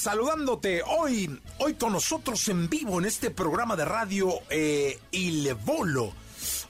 [0.00, 6.14] saludándote hoy, hoy con nosotros en vivo en este programa de radio eh, Il Volo.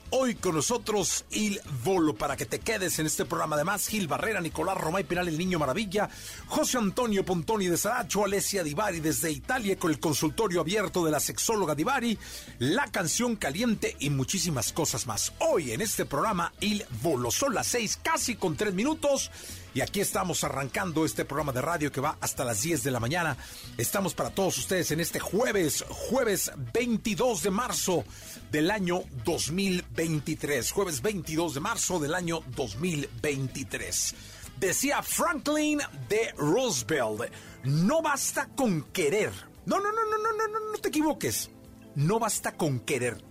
[0.09, 3.55] Hoy con nosotros Il Volo para que te quedes en este programa.
[3.55, 6.09] Además, Gil Barrera, Nicolás Romay Pinal, el Niño Maravilla,
[6.47, 11.21] José Antonio Pontoni de Saracho, Alessia Divari desde Italia con el consultorio abierto de la
[11.21, 12.17] sexóloga Divari,
[12.59, 15.31] la canción caliente y muchísimas cosas más.
[15.39, 17.31] Hoy en este programa Il Volo.
[17.31, 19.31] Son las seis, casi con tres minutos.
[19.73, 22.99] Y aquí estamos arrancando este programa de radio que va hasta las 10 de la
[22.99, 23.37] mañana.
[23.77, 28.03] Estamos para todos ustedes en este jueves, jueves 22 de marzo
[28.51, 30.71] del año 2023.
[30.71, 34.15] Jueves 22 de marzo del año 2023.
[34.59, 37.31] Decía Franklin de Roosevelt,
[37.63, 39.31] no basta con querer.
[39.65, 41.49] No, no, no, no, no, no, no, no te equivoques.
[41.95, 43.23] No basta con querer.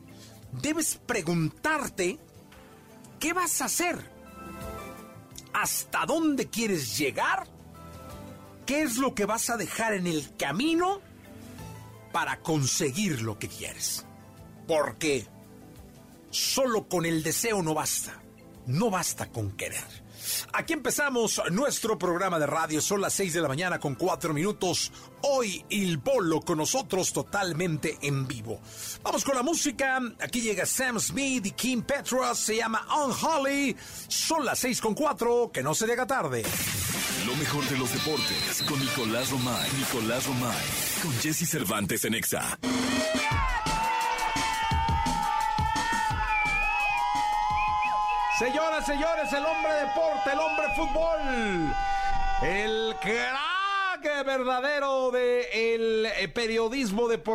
[0.52, 2.18] Debes preguntarte,
[3.18, 4.19] ¿qué vas a hacer?
[5.52, 7.46] Hasta dónde quieres llegar,
[8.66, 11.00] qué es lo que vas a dejar en el camino
[12.12, 14.04] para conseguir lo que quieres.
[14.66, 15.26] Porque
[16.30, 18.22] solo con el deseo no basta,
[18.66, 20.09] no basta con querer.
[20.52, 22.80] Aquí empezamos nuestro programa de radio.
[22.80, 24.92] Son las 6 de la mañana con 4 minutos.
[25.22, 28.60] Hoy El Bolo con nosotros totalmente en vivo.
[29.02, 30.00] Vamos con la música.
[30.20, 32.38] Aquí llega Sam Smith y Kim Petras.
[32.38, 33.76] Se llama Unholy.
[34.08, 35.50] Son las 6 con 4.
[35.52, 36.42] Que no se llega tarde.
[37.26, 39.70] Lo mejor de los deportes con Nicolás Romay.
[39.78, 40.66] Nicolás Romay.
[41.02, 42.58] Con Jesse Cervantes en Exa.
[48.40, 51.74] Señoras, señores, el hombre deporte, el hombre fútbol,
[52.40, 57.30] el crack verdadero del de periodismo deportivo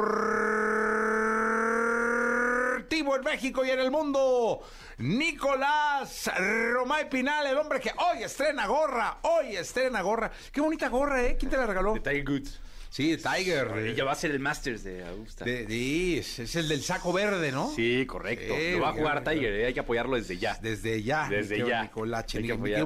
[3.18, 4.64] en México y en el mundo.
[4.98, 6.32] Nicolás
[6.74, 10.32] Romay Pinal, el hombre que hoy estrena gorra, hoy estrena gorra.
[10.52, 11.38] Qué bonita gorra, ¿eh?
[11.38, 11.94] ¿Quién te la regaló?
[11.94, 12.62] De Tiger Goods.
[12.96, 13.90] Sí, Tiger.
[13.92, 15.44] Y ya va a ser el Masters de Augusta.
[15.44, 17.70] De, de, es el del saco verde, ¿no?
[17.76, 18.54] Sí, correcto.
[18.72, 19.66] Lo va a jugar Tiger, ¿eh?
[19.66, 20.58] hay que apoyarlo desde ya.
[20.62, 21.28] Desde ya.
[21.28, 21.84] Desde ya.
[21.84, 22.40] Nicolache,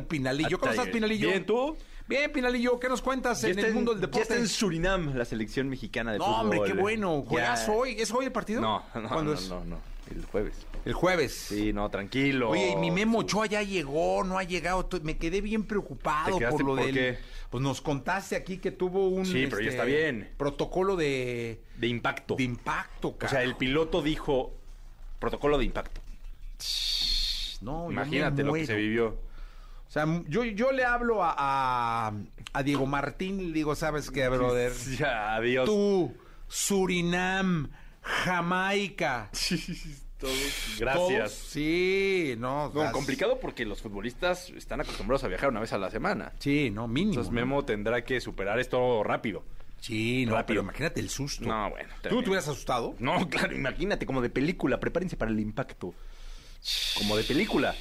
[0.08, 0.59] Pinalillo.
[0.59, 1.28] ¿Cómo estás, Pinalillo?
[1.30, 1.78] Bien, ¿tú?
[2.08, 4.18] Bien, Pinalillo, ¿qué nos cuentas en el mundo del deporte?
[4.18, 6.38] Ya está en Surinam, la selección mexicana de no, fútbol.
[6.38, 7.22] No, hombre, qué bueno.
[7.22, 7.92] ¿Juegas hoy?
[8.00, 8.62] ¿Es hoy el partido?
[8.62, 9.48] No, no, ¿Cuándo no, es?
[9.48, 10.56] no, no, el jueves.
[10.86, 11.36] El jueves.
[11.36, 12.50] Sí, no, tranquilo.
[12.50, 14.90] Oye, y mi Memo Ochoa ya llegó, no ha llegado.
[15.03, 16.96] Me quedé bien preocupado por lo del...
[16.96, 17.38] Qué?
[17.50, 19.26] Pues nos contaste aquí que tuvo un...
[19.26, 20.30] Sí, pero ya está bien.
[20.38, 21.64] Protocolo de...
[21.78, 22.36] De impacto.
[22.36, 24.56] De impacto, O sea, el piloto dijo
[25.20, 26.02] protocolo de impacto.
[27.62, 29.08] No, Imagínate lo que se vivió.
[29.88, 32.14] O sea, yo, yo le hablo a, a,
[32.54, 34.72] a Diego Martín y le digo, ¿sabes qué, brother?
[34.98, 35.66] Ya, adiós.
[35.66, 36.16] Tú,
[36.48, 37.72] Surinam,
[38.02, 39.31] Jamaica.
[40.19, 41.18] Todos, gracias.
[41.19, 42.69] Todos, sí, no.
[42.74, 46.34] No, complicado porque los futbolistas están acostumbrados a viajar una vez a la semana.
[46.40, 47.13] Sí, no, mínimo.
[47.13, 49.44] Entonces Memo tendrá que superar esto rápido.
[49.80, 50.46] Sí, no, Rápido.
[50.47, 51.47] pero imagínate el susto.
[51.47, 51.90] No, bueno.
[52.02, 52.96] ¿Tú te hubieras asustado?
[53.00, 54.78] No, claro, imagínate, como de película.
[54.80, 55.94] Prepárense para el impacto.
[56.97, 57.74] Como de película.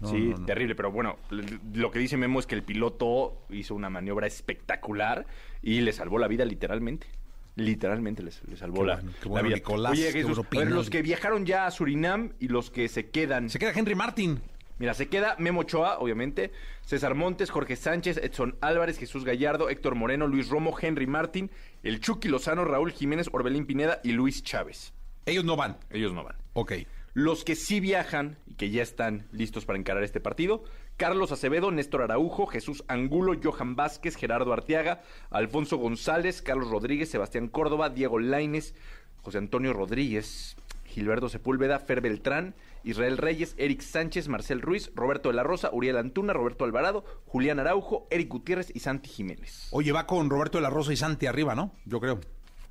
[0.00, 0.46] No, sí, no, no.
[0.46, 5.26] terrible, pero bueno, lo que dice Memo es que el piloto hizo una maniobra espectacular
[5.62, 7.06] y le salvó la vida literalmente.
[7.56, 9.56] Literalmente les, le salvó Qué la, bueno, qué la bueno, vida.
[9.56, 10.74] Nicolás, Oye, qué Jesús, bueno, a ver, Pinal.
[10.74, 13.48] los que viajaron ya a Surinam y los que se quedan.
[13.48, 14.40] Se queda Henry Martin.
[14.78, 16.50] Mira, se queda Memo Ochoa, obviamente,
[16.84, 21.52] César Montes, Jorge Sánchez, Edson Álvarez, Jesús Gallardo, Héctor Moreno, Luis Romo, Henry Martín,
[21.84, 24.92] el Chucky Lozano, Raúl Jiménez, Orbelín Pineda y Luis Chávez.
[25.26, 25.78] Ellos no van.
[25.90, 26.36] Ellos no van.
[26.54, 26.72] Ok.
[27.12, 30.64] Los que sí viajan y que ya están listos para encarar este partido,
[30.96, 37.48] Carlos Acevedo, Néstor Araujo, Jesús Angulo, Johan Vázquez, Gerardo Arteaga, Alfonso González, Carlos Rodríguez, Sebastián
[37.48, 38.74] Córdoba, Diego Laines,
[39.22, 42.54] José Antonio Rodríguez, Gilberto Sepúlveda, Fer Beltrán
[42.84, 47.58] Israel Reyes, Eric Sánchez, Marcel Ruiz, Roberto de la Rosa, Uriel Antuna, Roberto Alvarado, Julián
[47.58, 49.68] Araujo, Eric Gutiérrez y Santi Jiménez.
[49.72, 51.72] Oye, va con Roberto de la Rosa y Santi arriba, ¿no?
[51.86, 52.20] Yo creo.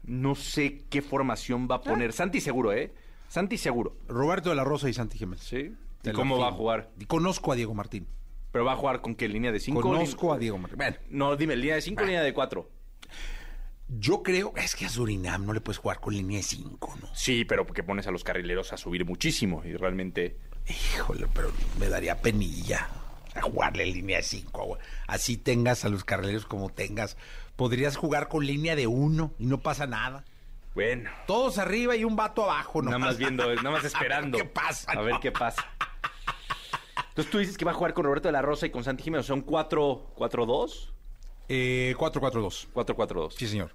[0.04, 2.14] No sé qué formación va a poner.
[2.14, 2.94] Santi seguro, ¿eh?
[3.28, 3.98] Santi seguro.
[4.08, 5.44] Roberto de la Rosa y Santi Jiménez.
[5.44, 5.74] ¿Sí?
[6.04, 6.92] Te ¿Y lo cómo va a jugar?
[7.08, 8.08] Conozco a Diego Martín.
[8.52, 9.82] ¿Pero va a jugar con qué línea de 5?
[9.82, 10.78] Conozco a Diego Martín.
[10.78, 12.70] Bueno, No, dime, línea de 5 o línea de 4.
[13.90, 17.10] yo creo, es que a Surinam no le puedes jugar con línea de 5, ¿no?
[17.16, 20.38] Sí, pero porque pones a los carrileros a subir muchísimo y realmente...
[20.68, 22.90] Híjole, pero me daría penilla
[23.36, 24.78] a jugarle línea de 5.
[25.08, 27.18] Así tengas a los carrileros como tengas.
[27.56, 30.24] Podrías jugar con línea de 1 y no pasa nada.
[30.76, 32.90] Bueno, Todos arriba y un vato abajo, ¿no?
[32.90, 34.38] nada más viendo, nada más esperando.
[34.40, 34.92] ¿Qué pasa?
[34.92, 35.64] A ver qué pasa.
[37.14, 39.04] Entonces tú dices que va a jugar con Roberto de la Rosa y con Santi
[39.04, 39.28] Jiménez.
[39.28, 40.90] ¿Son 4-4-2?
[41.48, 42.68] Eh, 4-4-2.
[42.74, 43.32] 4-4-2.
[43.38, 43.72] Sí, señor.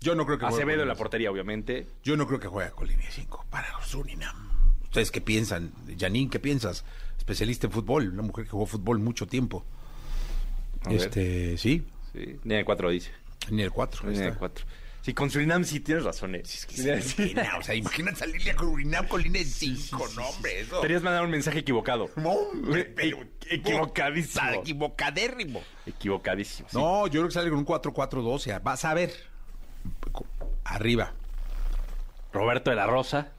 [0.00, 1.86] Yo no creo que juegue Acevedo en la portería, obviamente.
[2.02, 4.48] Yo no creo que juegue con línea de 5 para Surinam.
[4.84, 5.72] ¿Ustedes qué piensan?
[5.98, 6.84] Janine, ¿qué piensas?
[7.18, 9.64] Especialista en fútbol, una mujer que jugó fútbol mucho tiempo.
[10.86, 11.00] A ver.
[11.00, 13.10] este, sí, Sí, línea de 4 dice.
[13.50, 14.08] ni el 4.
[14.08, 14.64] Línea de 4.
[15.02, 16.34] Sí, con Surinam sí tienes razón.
[16.34, 16.42] eh.
[16.44, 17.34] Sí.
[17.58, 20.82] o sea, imagínate línea con Surinam con línea de 5, no, hombre, eso.
[20.82, 22.10] Mandar un mensaje equivocado.
[22.16, 23.18] No, hombre, pero
[23.50, 24.44] Equivocadísimo.
[24.44, 25.62] Está equivocadérrimo.
[25.86, 26.68] Equivocadísimo.
[26.70, 26.76] sí.
[26.76, 29.12] No, yo creo que sale con un 4-4-2, o sea, vas a ver.
[30.64, 31.14] Arriba.
[32.32, 33.32] Roberto de la Rosa,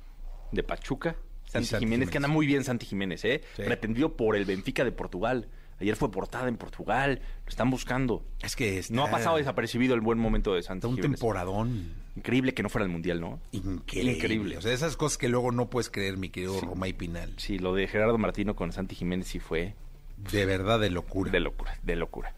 [0.51, 1.15] de Pachuca.
[1.45, 2.09] Santi, Santi Jiménez, Jiménez.
[2.11, 3.41] que anda muy bien Santi Jiménez, ¿eh?
[3.55, 3.63] Sí.
[3.63, 5.47] Pretendido por el Benfica de Portugal.
[5.79, 7.21] Ayer fue portada en Portugal.
[7.45, 8.25] Lo están buscando.
[8.41, 11.19] Es que está, No ha pasado desapercibido el buen momento de Santi está un Jiménez.
[11.19, 13.39] temporadón Increíble que no fuera al Mundial, ¿no?
[13.53, 14.13] increíble.
[14.13, 14.57] Increíble.
[14.57, 17.33] O sea, esas cosas que luego no puedes creer, mi querido Romay Pinal.
[17.37, 19.75] Sí, lo de Gerardo Martino con Santi Jiménez sí fue
[20.17, 21.31] De verdad, de locura.
[21.31, 22.33] de locura, de locura.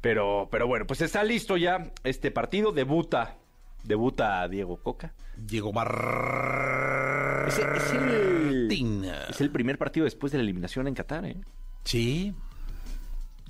[0.00, 2.72] Pero, pero bueno, pues está listo ya este partido.
[2.72, 3.36] Debuta,
[3.84, 5.12] debuta Diego Coca.
[5.36, 7.48] Diego Martín.
[7.48, 11.36] Es el, es el- es el primer partido después de la eliminación en Qatar, ¿eh?
[11.84, 12.32] Sí.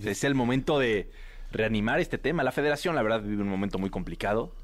[0.04, 1.10] Es el momento de
[1.50, 2.43] reanimar este tema.
[2.43, 4.54] La federación, la verdad, vive un momento muy complicado.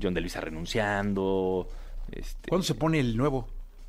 [0.00, 1.68] John de Luisa renunciando.
[2.12, 3.48] Este, ¿Cuándo se pone el nuevo?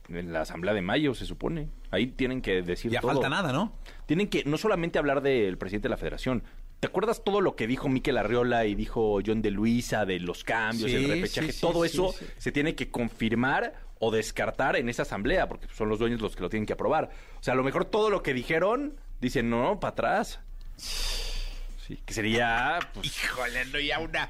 [0.10, 1.70] En la asamblea de mayo, se supone.
[1.92, 3.12] Ahí tienen que decir Ya todo.
[3.14, 3.74] falta nada, ¿no?
[4.08, 6.44] Tienen que no solamente hablar del presidente de la federación.
[6.80, 10.44] ¿Te acuerdas todo lo que dijo Miquel Arriola y dijo John de Luisa de los
[10.44, 11.48] cambios, Sí, el repechaje?
[11.52, 15.90] sí, sí, todo eso se tiene que confirmar o descartar en esa asamblea, porque son
[15.90, 17.12] los dueños los que lo tienen que aprobar.
[17.40, 20.40] O sea, a lo mejor todo lo que dijeron, dicen, no, para atrás.
[20.80, 22.80] Sí, que sería...
[22.94, 24.30] pues, Híjole, no, ya una.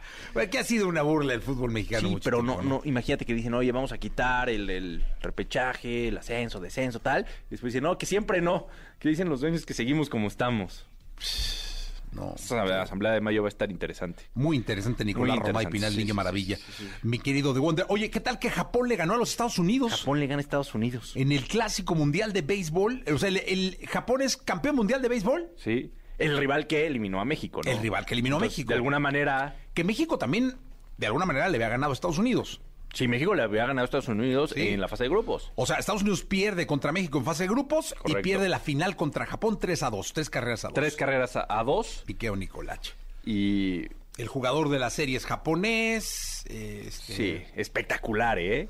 [0.49, 2.07] Que ha sido una burla el fútbol mexicano.
[2.07, 5.03] Sí, mucho pero tiempo, no, no, imagínate que dicen, oye, vamos a quitar el, el
[5.21, 7.25] repechaje, el ascenso, descenso, tal.
[7.47, 8.67] Y después dicen, no, que siempre no.
[8.97, 10.85] Que dicen los dueños que seguimos como estamos.
[12.11, 12.33] No.
[12.35, 14.23] Esa asamblea de mayo va a estar interesante.
[14.33, 16.57] Muy interesante, Nicolás Muy Romay Pinal, sí, Niña sí, Maravilla.
[16.57, 16.89] sí.
[17.03, 17.85] Mi querido De Wonder.
[17.89, 19.99] Oye, ¿qué tal que Japón le ganó a los Estados Unidos?
[19.99, 21.11] Japón le gana a Estados Unidos.
[21.15, 23.03] En el clásico mundial de béisbol.
[23.13, 25.51] O sea, el, el Japón es campeón mundial de béisbol.
[25.57, 25.91] Sí.
[26.19, 27.71] El rival que eliminó a México, ¿no?
[27.71, 28.67] El rival que eliminó a México.
[28.69, 30.55] De alguna manera, Que México también,
[30.97, 32.61] de alguna manera, le había ganado a Estados Unidos.
[32.93, 34.69] si México le había ganado a Estados Unidos Sí.
[34.69, 35.51] en la fase de grupos.
[35.55, 38.19] O sea, Estados Unidos pierde contra México en fase de grupos Correcto.
[38.19, 40.73] y pierde la final contra Japón 3 a 2, tres carreras a 2.
[40.73, 42.93] Tres carreras a, a dos Piqueo Nicolache.
[43.25, 43.85] y...
[44.17, 46.43] El jugador de la serie es japonés.
[46.49, 48.67] este, Sí, espectacular, ¿eh?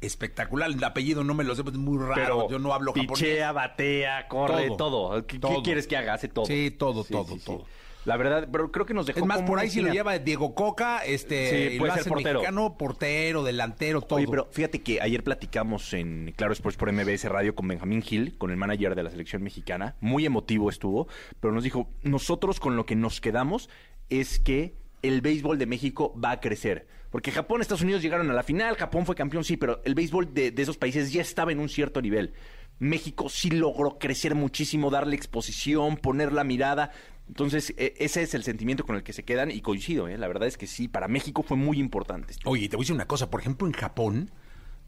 [0.00, 0.70] Espectacular.
[0.70, 2.14] El apellido no me lo sé, pues es muy raro.
[2.14, 3.20] Pero Yo no hablo japonés.
[3.20, 5.24] pichea, batea, corre, Todo.
[5.24, 5.26] todo.
[5.26, 6.14] ¿Qué, quieres que haga?
[6.14, 6.46] Hace todo.
[6.46, 7.64] Sí, todo, todo, todo.
[8.04, 10.54] La verdad, pero creo que nos dejó Es más, por ahí si lo lleva Diego
[10.54, 12.38] Coca, este, Sí, puede ser portero.
[12.40, 14.16] mexicano, portero, delantero, todo.
[14.16, 18.38] Oye, pero fíjate que ayer platicamos en Claro Sports por MBS Radio con Benjamín Gil,
[18.38, 19.96] con el manager de la selección mexicana.
[20.00, 21.06] Muy emotivo estuvo,
[21.40, 23.68] pero nos dijo, nosotros con lo que nos quedamos
[24.08, 26.86] es que el béisbol de México va a crecer.
[27.10, 30.34] Porque Japón, Estados Unidos llegaron a la final, Japón fue campeón, sí, pero el béisbol
[30.34, 32.34] de, esos países ya estaba en un cierto nivel.
[32.78, 36.92] México sí logró crecer muchísimo, darle exposición, poner la mirada.
[37.26, 40.18] Entonces, e- ese es el sentimiento con el que se quedan y coincido, ¿eh?
[40.18, 42.34] la verdad es que sí, para México fue muy importante.
[42.44, 43.30] Oye, te voy a decir una cosa.
[43.30, 44.30] Por ejemplo, en Japón,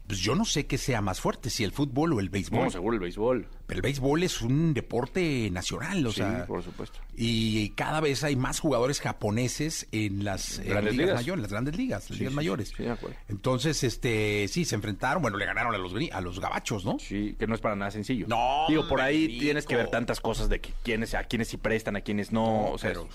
[0.07, 2.57] pues yo no sé qué sea más fuerte, si el fútbol o el béisbol.
[2.59, 3.47] Bueno, seguro el béisbol.
[3.65, 6.45] Pero el béisbol es un deporte nacional, o Sí, sea.
[6.45, 6.99] por supuesto.
[7.15, 11.15] Y cada vez hay más jugadores japoneses en las Grandes ligas, ligas.
[11.15, 12.67] mayores, en las grandes ligas, las Sí, ligas sí, mayores.
[12.69, 13.15] sí, sí, de acuerdo.
[13.29, 16.97] Entonces, este, sí, se enfrentaron, bueno, le ganaron a los a los gabachos, ¿no?
[16.99, 18.25] Sí, que no es para nada sencillo.
[18.27, 21.55] No, Digo, por ahí tienes que ver tantas cosas de que quiénes, a quiénes sí
[21.57, 22.71] prestan, a quiénes no.
[22.71, 23.07] o sea, pero,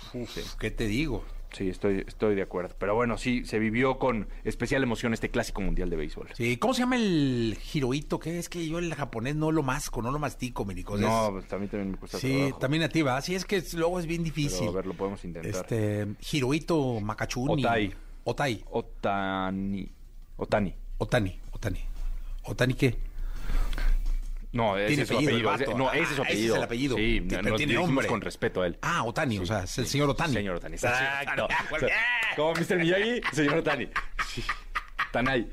[0.59, 1.25] ¿qué te digo?
[1.56, 2.75] Sí, estoy, estoy de acuerdo.
[2.78, 6.28] Pero bueno, sí, se vivió con especial emoción este clásico mundial de béisbol.
[6.34, 8.18] Sí, ¿cómo se llama el Hirohito?
[8.18, 10.96] Que es que yo el japonés no lo masco, no lo mastico, Minico.
[10.96, 12.58] no, pues, mí también me cuesta sí, trabajo.
[12.58, 13.20] también a ti va.
[13.22, 14.60] Sí, es que luego es bien difícil.
[14.60, 15.50] Pero a ver, lo podemos intentar.
[15.50, 17.64] Este, Hirohito Makachuni.
[17.64, 17.94] Otai.
[18.25, 18.64] Otai.
[18.70, 19.90] Otani.
[20.36, 20.75] Otani.
[20.98, 21.40] Otani.
[21.52, 21.80] Otani.
[22.42, 22.96] ¿Otani qué?
[24.56, 25.36] No, ese tiene es su apellido.
[25.36, 25.70] el apellido.
[25.72, 25.78] vato.
[25.78, 26.54] No, ese es su apellido.
[26.54, 26.96] es el apellido.
[26.96, 28.06] Sí, Pero nos tiene nombre.
[28.06, 28.78] con respeto a él.
[28.82, 30.32] Ah, Otani, o sea, es el señor Otani.
[30.34, 30.75] Señor Otani.
[30.75, 31.46] Exacto.
[31.75, 31.88] O sea,
[32.36, 32.76] Como Mr.
[32.78, 33.88] Miyagi, señor Otani.
[34.32, 34.42] Sí.
[35.12, 35.48] Tanay.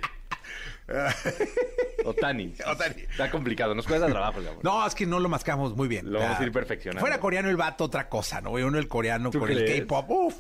[2.05, 2.53] Otani.
[2.67, 3.01] Otani.
[3.03, 4.59] Está complicado, nos cuesta trabajo, cabrón.
[4.63, 6.11] No, es que no lo mascamos muy bien.
[6.11, 6.99] Lo vamos a ir perfeccionando.
[6.99, 8.51] Fuera coreano el vato, otra cosa, ¿no?
[8.51, 9.65] Uno el coreano ¿Tú con el?
[9.65, 10.35] K-pop, uff.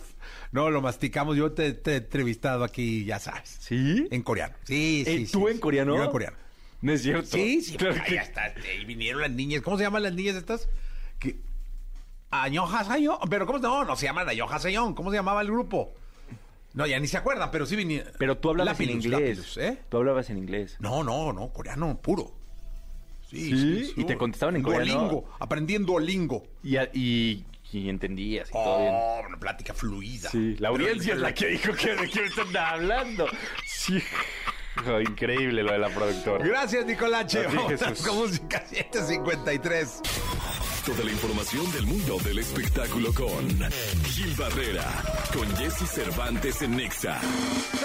[0.51, 1.37] No, lo masticamos.
[1.37, 3.57] Yo te, te he entrevistado aquí, ya sabes.
[3.59, 4.07] ¿Sí?
[4.11, 4.55] En coreano.
[4.63, 5.31] Sí, Eh, sí.
[5.31, 5.59] ¿Tú sí, en sí.
[5.59, 5.95] coreano?
[5.95, 6.37] Yo en coreano.
[6.83, 7.25] No es cierto.
[7.25, 7.77] Sí, sí.
[7.77, 8.53] Claro que- está.
[8.79, 9.61] Y vinieron las niñas.
[9.61, 10.69] ¿Cómo se llaman las niñas estas?
[11.17, 11.37] Que...
[12.29, 13.17] Añoja Sayón.
[13.29, 14.93] Pero ¿cómo se No, no se llaman Añoja Sayón.
[14.93, 15.95] ¿Cómo se llamaba el grupo?
[16.73, 18.11] No, ya ni se acuerdan, pero sí vinieron.
[18.19, 19.37] Pero tú hablabas Lapilus, en inglés.
[19.37, 19.77] Lapilus, ¿eh?
[19.89, 20.75] Tú hablabas en inglés.
[20.79, 22.33] No, no, no, coreano puro.
[23.29, 23.93] ¿Sí?
[23.95, 24.85] ¿Y te contestaban en coreano?
[24.93, 26.43] Duolingo, aprendiendo Duolingo.
[26.63, 28.91] Y, a- y, y entendías y todo bien.
[28.93, 30.29] Oh, una plática fluida.
[30.29, 33.27] Sí, la Pero audiencia es la que dijo que de quién están hablando.
[33.65, 33.99] Sí.
[35.07, 36.45] Increíble lo de la productora.
[36.45, 37.45] Gracias, Nicolache.
[37.47, 40.01] Vamos con música 753.
[40.85, 43.47] Toda la información del mundo del espectáculo con
[44.05, 44.83] Gil Barrera,
[45.33, 47.19] con Jesse Cervantes en Nexa.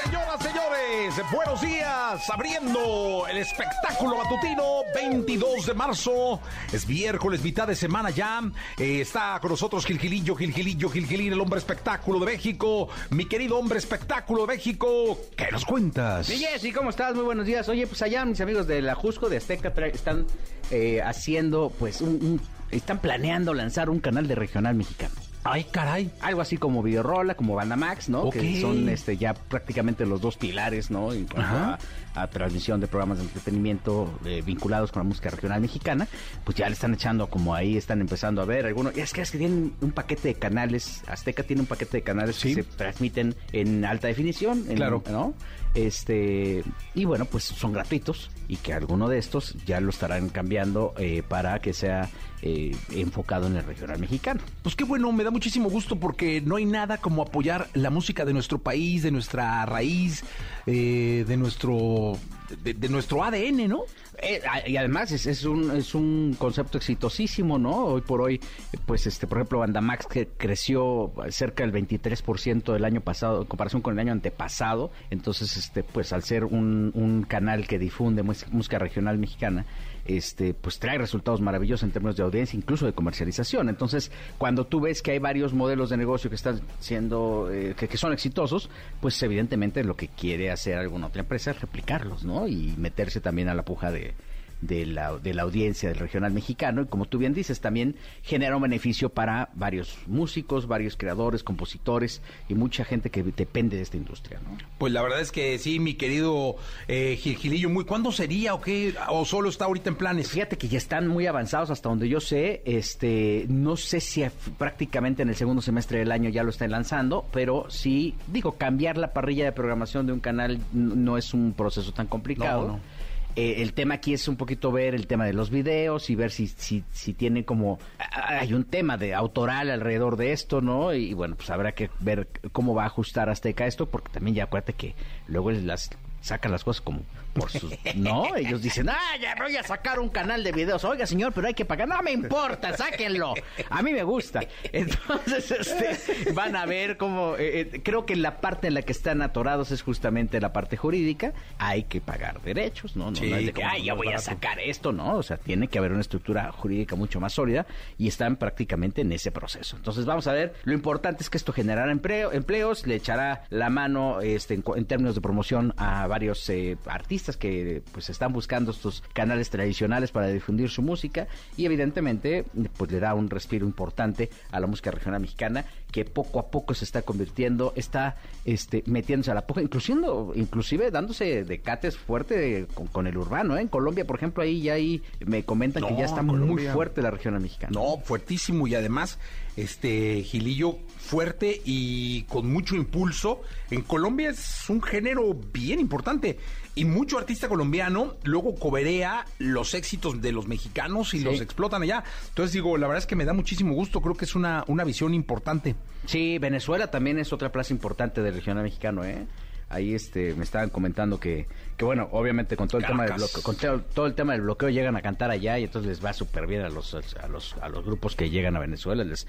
[0.03, 2.29] Señoras, señores, buenos días.
[2.29, 6.41] Abriendo el espectáculo matutino 22 de marzo.
[6.73, 8.41] Es miércoles, mitad de semana ya.
[8.77, 12.89] Eh, está con nosotros Gilgilillo, Gilgilillo, Gilgilín, el hombre espectáculo de México.
[13.11, 16.29] Mi querido hombre espectáculo de México, ¿qué nos cuentas?
[16.29, 17.15] Mi Jessy, ¿cómo estás?
[17.15, 17.69] Muy buenos días.
[17.69, 20.27] Oye, pues allá mis amigos de la Jusco de Azteca están
[20.73, 25.15] eh, haciendo, pues, un, un- están planeando lanzar un canal de regional mexicano.
[25.45, 26.11] Ay, caray.
[26.21, 28.29] Algo así como Videorola, como Banda Max, ¿no?
[28.29, 31.13] Que son este, ya prácticamente los dos pilares, ¿no?
[31.13, 31.79] En cuanto a,
[32.17, 36.07] a transmisión de programas de entretenimiento eh, vinculados con la música regional mexicana.
[36.45, 38.95] Pues ya le están echando como ahí, están empezando a ver algunos.
[38.97, 41.03] Es que es que tienen un paquete de canales.
[41.07, 42.55] Azteca tiene un paquete de canales Sí.
[42.57, 44.65] que se transmiten en alta definición.
[44.69, 45.03] en- Claro.
[45.11, 45.35] ¿no?
[45.75, 50.95] Este, y bueno, pues son gratuitos y que alguno de estos ya lo estarán cambiando
[50.99, 52.09] eh, para que sea
[52.43, 54.41] eh, enfocado en el regional mexicano.
[54.63, 58.25] Pues qué bueno, me da muchísimo gusto porque no hay nada como apoyar la música
[58.25, 60.25] de nuestro país, de nuestra raíz,
[60.67, 62.17] eh, de nuestro
[62.63, 63.83] de, nuestro ADN, ¿no?
[64.21, 67.87] Eh, y además es, es un, es un concepto exitosísimo, ¿no?
[67.87, 68.41] Hoy por hoy,
[68.87, 73.83] pues, este, por ejemplo, Bandamax que creció cerca del 23% del año pasado, en comparación
[73.83, 74.91] con el año antepasado.
[75.11, 79.67] Entonces, este, pues, al ser un, un canal que difunde música regional mexicana,
[80.09, 83.69] este, pues trae resultados maravillosos en términos de audiencia, incluso de comercialización.
[83.69, 87.87] Entonces, cuando tú ves que hay varios modelos de negocio que están siendo, eh, que,
[87.89, 92.49] que son exitosos, pues evidentemente lo que quiere hacer alguna otra empresa es replicarlos, ¿no?
[92.49, 94.15] Y meterse también a la puja de,
[94.61, 98.57] de la, de la audiencia del regional mexicano y como tú bien dices, también genera
[98.57, 103.97] un beneficio para varios músicos, varios creadores, compositores y mucha gente que depende de esta
[103.97, 104.57] industria, ¿no?
[104.79, 106.57] Pues la verdad es que sí, mi querido
[106.89, 108.95] eh, Gilgilillo, muy ¿cuándo sería o qué?
[109.09, 110.31] ¿O solo está ahorita en planes?
[110.31, 112.63] Fíjate que ya están muy avanzados hasta donde yo sé.
[112.65, 114.25] Este, no sé si
[114.59, 118.99] prácticamente en el segundo semestre del año ya lo están lanzando, pero sí, digo, cambiar
[118.99, 122.63] la parrilla de programación de un canal no es un proceso tan complicado.
[122.63, 122.98] No, no.
[123.37, 126.31] Eh, el tema aquí es un poquito ver el tema de los videos y ver
[126.31, 127.79] si, si, si tiene como...
[128.11, 130.93] Hay un tema de autoral alrededor de esto, ¿no?
[130.93, 134.45] Y, bueno, pues habrá que ver cómo va a ajustar Azteca esto, porque también ya
[134.45, 134.95] acuérdate que
[135.29, 137.03] luego las sacan las cosas como
[137.39, 137.73] por sus...
[137.95, 140.85] No, ellos dicen, ah, ya voy a sacar un canal de videos.
[140.85, 141.89] Oiga, señor, pero hay que pagar.
[141.89, 143.35] No me importa, sáquenlo.
[143.71, 144.41] A mí me gusta.
[144.73, 147.37] Entonces, este, van a ver cómo...
[147.37, 150.77] eh, eh, creo que la parte en la que están atorados es justamente la parte
[150.77, 151.33] jurídica.
[151.59, 153.11] Hay que pagar derechos, ¿no?
[153.11, 154.25] No, Sí, no es de que, no, ya voy a barato".
[154.27, 155.15] sacar esto, ¿no?
[155.17, 157.67] O sea, tiene que haber una estructura jurídica mucho más sólida
[157.97, 159.77] y están prácticamente en ese proceso.
[159.77, 160.55] Entonces, vamos a ver.
[160.65, 164.85] Lo importante es que esto generará empleo, empleos, le echará la mano este, en, en
[164.87, 170.29] términos de promoción a varios eh, artistas que pues están buscando estos canales tradicionales para
[170.29, 172.45] difundir su música y evidentemente
[172.77, 176.75] pues le da un respiro importante a la música regional mexicana que poco a poco
[176.75, 180.01] se está convirtiendo, está este, metiéndose a la puja, inclusive,
[180.35, 183.57] inclusive dándose decates fuerte con, con el urbano.
[183.57, 183.63] ¿eh?
[183.63, 187.11] En Colombia, por ejemplo, ahí ya ahí me comentan que ya está muy fuerte la
[187.11, 187.73] regional mexicana.
[187.73, 189.19] No, fuertísimo y además,
[189.63, 193.41] este Gilillo fuerte y con mucho impulso.
[193.71, 196.39] En Colombia es un género bien importante
[196.75, 201.25] y mucho artista colombiano luego coberea los éxitos de los mexicanos y Sí.
[201.25, 202.05] los explotan allá.
[202.29, 204.85] Entonces digo, la verdad es que me da muchísimo gusto, creo que es una, una
[204.85, 205.75] visión importante.
[206.07, 209.27] Sí, Venezuela también es otra plaza importante del regional mexicano, ¿eh?
[209.71, 211.47] Ahí este me estaban comentando que,
[211.79, 214.43] que bueno, obviamente con todo el tema del bloqueo, con todo, todo el tema del
[214.43, 217.55] bloqueo llegan a cantar allá y entonces les va súper bien a los, a los
[217.63, 219.27] a los grupos que llegan a Venezuela, les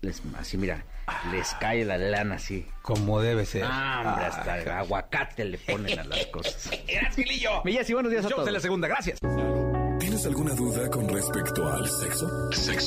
[0.00, 0.84] les así mira,
[1.32, 2.66] les cae la lana así.
[2.82, 3.64] Como debe ser.
[3.66, 6.70] Ah, hombre, Ah, hasta el aguacate le ponen a las cosas.
[6.88, 7.62] Gracias, Gilillo.
[7.64, 8.46] Mi Jessy, buenos días a Shows todos.
[8.46, 9.18] de la segunda, gracias.
[9.20, 12.28] ¿Tienes ¿Tienes alguna duda con respecto al sexo?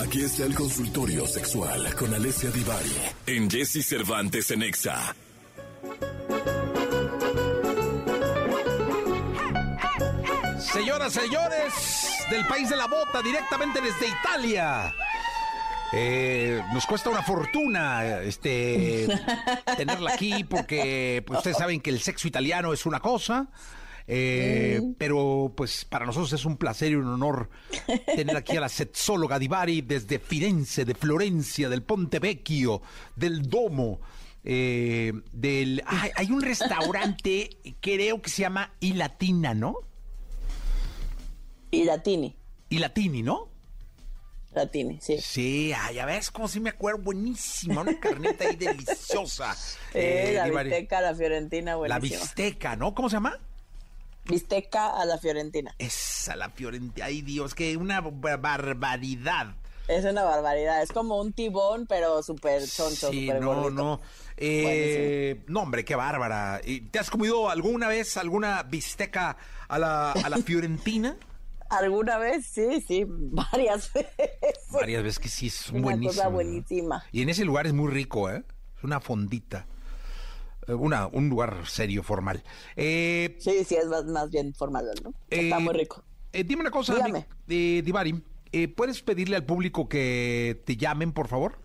[0.06, 2.96] Aquí está el consultorio sexual con Alessia Divari
[3.28, 5.14] en Jesse Cervantes en Exa.
[10.74, 14.94] Señoras, señores, del país de la bota, directamente desde Italia.
[15.92, 19.08] Eh, nos cuesta una fortuna este
[19.78, 23.48] tenerla aquí porque pues, ustedes saben que el sexo italiano es una cosa.
[24.06, 27.50] eh, Pero pues para nosotros es un placer y un honor
[28.16, 32.84] tener aquí a la sexóloga Divari desde Firenze, de Florencia, del Ponte Vecchio,
[33.16, 34.00] del Domo.
[34.44, 37.50] eh, del ay, hay un restaurante
[37.82, 39.76] creo que se llama I Latina, ¿no?
[41.72, 42.36] Y Latini.
[42.70, 43.48] Y Latini, ¿no?
[44.54, 45.20] Latini, sí.
[45.22, 49.56] Sí, ah, ya ves como si me acuerdo, buenísima, una carnita ahí deliciosa.
[49.94, 52.20] Eh, la bisteca a la fiorentina, La buenísima.
[52.22, 52.94] bisteca, ¿no?
[52.94, 53.40] ¿Cómo se llama?
[54.26, 55.74] Bisteca a la fiorentina.
[55.80, 57.06] Esa, la fiorentina.
[57.08, 59.56] Ay, Dios, que una bar- barbaridad.
[59.88, 60.84] Es una barbaridad.
[60.84, 63.72] Es como un tibón, pero súper choncho, Sí, súper no, gordito.
[63.84, 64.02] no.
[64.38, 66.62] Eh, no, hombre, qué bárbara.
[66.64, 71.18] ¿Y ¿Te has comido alguna vez alguna bisteca a la, a la fiorentina?
[71.70, 72.46] ¿Alguna vez?
[72.46, 74.10] Sí, sí, varias veces.
[74.72, 76.10] Varias veces que sí, es Una buenísimo.
[76.12, 77.04] cosa buenísima.
[77.12, 78.44] Y en ese lugar es muy rico, ¿eh?
[78.78, 79.68] Es una fondita.
[80.68, 82.44] Eh, Una, un lugar serio, formal.
[82.76, 85.14] Eh, Sí, sí, es más, más bien formal, ¿no?
[85.30, 86.04] Está Eh, muy rico.
[86.34, 87.26] eh, dime una cosa, Dígame.
[87.48, 88.24] eh, Divari.
[88.76, 91.60] ¿Puedes pedirle al público que te llamen, por favor?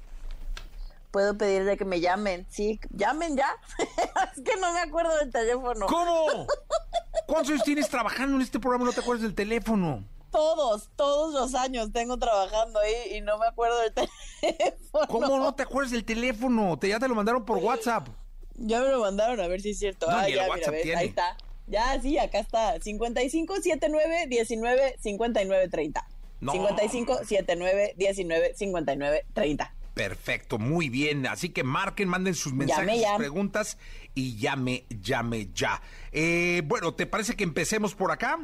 [1.15, 2.45] Puedo pedirle que me llamen.
[2.51, 3.47] Sí, llamen ya.
[4.37, 5.87] es que no me acuerdo del teléfono.
[5.87, 6.49] ¿Cómo?
[7.29, 10.03] ¿Cuántos años tienes trabajando en este programa y no te acuerdas del teléfono?
[10.33, 13.95] Todos, todos los años tengo trabajando ahí y no me acuerdo del
[14.41, 15.07] teléfono.
[15.07, 16.77] ¿Cómo no te acuerdas del teléfono?
[16.81, 18.09] Te, ya te lo mandaron por WhatsApp.
[18.57, 20.11] Ya me lo mandaron, a ver si es cierto.
[20.11, 21.37] No, ah, ya, mira, ves, ahí está.
[21.69, 22.81] Ya, sí, acá está.
[22.81, 26.09] 55 79 19 59 30.
[26.41, 26.51] No.
[26.51, 29.74] 55 79 19 59 30.
[29.95, 31.27] Perfecto, muy bien.
[31.27, 33.17] Así que marquen, manden sus mensajes, Llame sus ya.
[33.17, 33.79] preguntas
[34.15, 35.81] y llame, llame ya.
[36.13, 38.39] Eh, bueno, ¿te parece que empecemos por acá?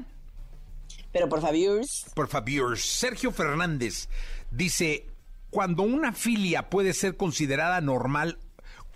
[1.13, 1.81] Pero por favor,
[2.15, 4.09] Por favor, Sergio Fernández
[4.53, 5.09] dice,
[5.51, 8.39] cuando una filia puede ser considerada normal,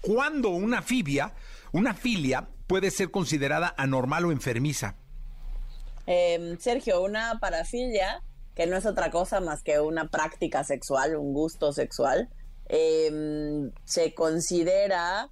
[0.00, 1.32] cuando una fibia,
[1.72, 4.94] una filia puede ser considerada anormal o enfermiza.
[6.06, 8.22] eh, Sergio, una parafilia,
[8.54, 12.28] que no es otra cosa más que una práctica sexual, un gusto sexual,
[12.68, 15.28] eh, se considera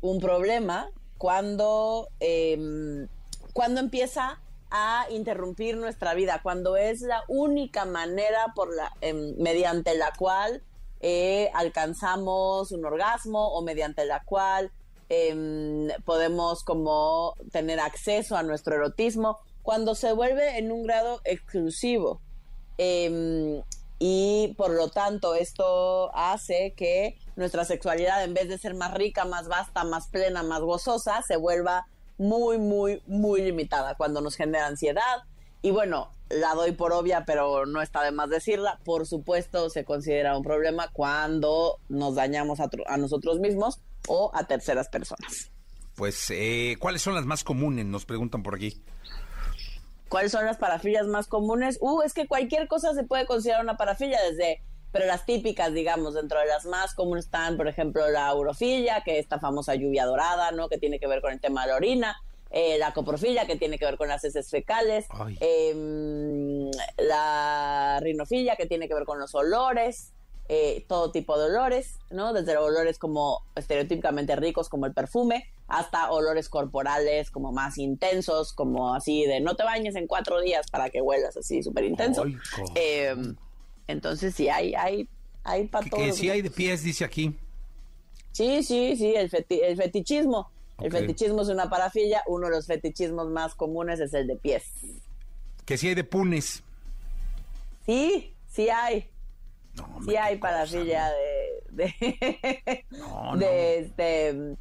[0.00, 3.06] un problema cuando, eh,
[3.52, 9.96] cuando empieza a interrumpir nuestra vida, cuando es la única manera por la, em, mediante
[9.96, 10.62] la cual
[11.00, 14.70] eh, alcanzamos un orgasmo o mediante la cual
[15.08, 22.20] em, podemos como tener acceso a nuestro erotismo, cuando se vuelve en un grado exclusivo.
[23.98, 29.24] Y por lo tanto esto hace que nuestra sexualidad en vez de ser más rica,
[29.24, 31.86] más vasta, más plena, más gozosa, se vuelva
[32.18, 35.24] muy, muy, muy limitada cuando nos genera ansiedad.
[35.62, 38.78] Y bueno, la doy por obvia, pero no está de más decirla.
[38.84, 44.88] Por supuesto, se considera un problema cuando nos dañamos a nosotros mismos o a terceras
[44.88, 45.50] personas.
[45.94, 47.86] Pues, eh, ¿cuáles son las más comunes?
[47.86, 48.82] Nos preguntan por aquí.
[50.08, 51.78] ¿Cuáles son las parafilias más comunes?
[51.80, 56.14] Uh, es que cualquier cosa se puede considerar una parafilia desde, pero las típicas, digamos,
[56.14, 60.04] dentro de las más comunes están, por ejemplo, la urofilia, que es esta famosa lluvia
[60.06, 60.68] dorada, ¿no?
[60.68, 62.16] Que tiene que ver con el tema de la orina.
[62.50, 65.06] eh, la coprofilia, que tiene que ver con las heces fecales.
[65.40, 70.12] Em, la rinofilia, que tiene que ver con los olores.
[70.48, 72.32] Eh, todo tipo de olores, ¿no?
[72.32, 78.94] Desde olores como estereotípicamente ricos, como el perfume, hasta olores corporales como más intensos, como
[78.94, 82.24] así de no te bañes en cuatro días para que huelas así súper intenso.
[82.76, 83.14] Eh,
[83.88, 85.08] entonces sí, hay, hay,
[85.44, 86.02] hay para Que, todos.
[86.04, 87.36] que sí hay de pies, dice aquí.
[88.32, 90.50] Sí, sí, sí, el, feti- el fetichismo.
[90.78, 92.22] El fetichismo es una parafilia.
[92.26, 94.64] Uno de los fetichismos más comunes es el de pies.
[95.64, 96.62] Que sí hay de punes.
[97.86, 99.08] Sí, sí hay.
[99.96, 101.76] Hombre, Sí hay cosa, parafilia ¿no?
[101.76, 101.84] de...
[101.84, 103.36] de No, no.
[103.38, 104.56] de, este,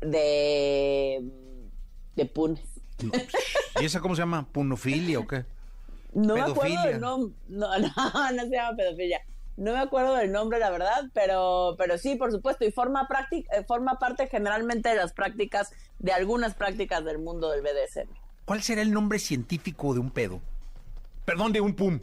[0.00, 1.30] de,
[2.16, 2.62] de punes.
[3.80, 4.46] ¿Y esa cómo se llama?
[4.50, 5.44] ¿Punofilia o qué?
[6.12, 7.34] No me acuerdo del nombre.
[7.48, 9.22] No, no, no se llama pedofilia.
[9.56, 13.56] No me acuerdo del nombre, la verdad, pero, pero sí, por supuesto, y forma, práctica,
[13.56, 18.08] eh, forma parte generalmente de las prácticas, de algunas prácticas del mundo del BDSM.
[18.44, 20.40] ¿Cuál será el nombre científico de un pedo?
[21.24, 21.98] Perdón, de un pum.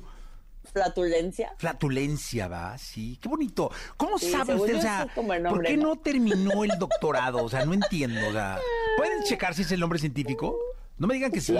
[0.72, 1.54] Flatulencia.
[1.58, 3.18] Flatulencia, va, sí.
[3.22, 3.72] Qué bonito.
[3.98, 4.78] ¿Cómo Sí, sabe usted?
[4.78, 5.90] O sea, ¿por qué ¿no?
[5.90, 7.44] no terminó el doctorado?
[7.44, 8.20] O sea, no entiendo.
[8.28, 8.60] O sea,
[8.98, 10.56] ¿pueden checar si es el nombre científico?
[10.98, 11.56] No me digan que sí.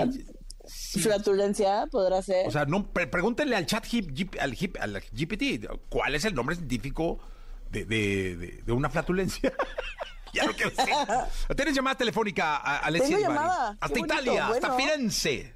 [1.00, 2.46] Flatulencia podrá ser.
[2.48, 6.24] O sea, no, pre- pregúntenle al chat hip, G- al, hip- al GPT cuál es
[6.24, 7.18] el nombre científico
[7.70, 9.52] de, de- de- de una flatulencia.
[10.32, 10.90] ya lo que sé.
[11.56, 13.72] Tienes llamada telefónica, a- Alessia Tengo llamada.
[13.72, 14.72] Qué Hasta bonito, Italia, hasta.
[14.76, 15.54] Firenze.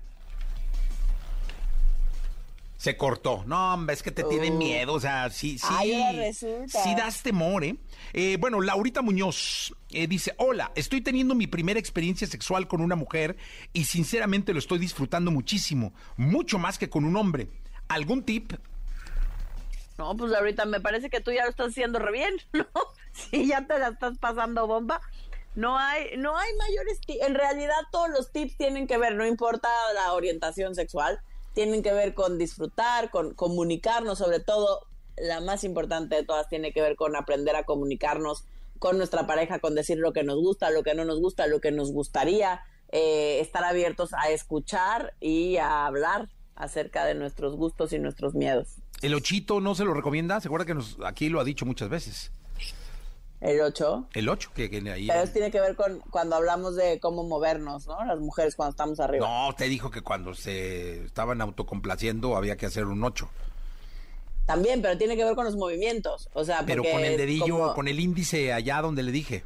[2.80, 3.44] Se cortó.
[3.46, 4.56] No, hombre, es que te tienen Oh.
[4.56, 4.94] miedo.
[4.94, 5.66] O sea, sí, sí.
[5.68, 6.32] Ay.
[6.32, 7.76] Sí das temor, ¿eh?
[8.14, 12.96] Eh, bueno, Laurita Muñoz eh, dice, hola, estoy teniendo mi primera experiencia sexual con una
[12.96, 13.36] mujer
[13.74, 17.48] y sinceramente lo estoy disfrutando muchísimo, mucho más que con un hombre.
[17.88, 18.54] ¿Algún tip?
[19.98, 22.64] No, pues ahorita me parece que tú ya lo estás haciendo re bien, ¿no?
[23.12, 25.02] Si ya te la estás pasando bomba.
[25.54, 27.26] No hay, no hay mayores tips.
[27.26, 31.20] En realidad todos los tips tienen que ver, no importa la orientación sexual,
[31.54, 34.86] tienen que ver con disfrutar, con comunicarnos, sobre todo
[35.16, 38.44] la más importante de todas tiene que ver con aprender a comunicarnos
[38.78, 41.60] con nuestra pareja, con decir lo que nos gusta, lo que no nos gusta, lo
[41.60, 47.92] que nos gustaría, eh, estar abiertos a escuchar y a hablar acerca de nuestros gustos
[47.92, 48.76] y nuestros miedos.
[49.02, 50.40] ¿El ochito no se lo recomienda?
[50.40, 52.32] ¿Se acuerda que nos, aquí lo ha dicho muchas veces?
[53.40, 54.08] El 8.
[54.12, 55.06] El ocho, que, que ahí...
[55.06, 58.04] Pero eso tiene que ver con cuando hablamos de cómo movernos, ¿no?
[58.04, 59.26] Las mujeres cuando estamos arriba.
[59.26, 63.30] No, usted dijo que cuando se estaban autocomplaciendo había que hacer un ocho.
[64.46, 66.28] También, pero tiene que ver con los movimientos.
[66.34, 69.44] O sea, Pero con el dedillo, como- con el índice allá donde le dije.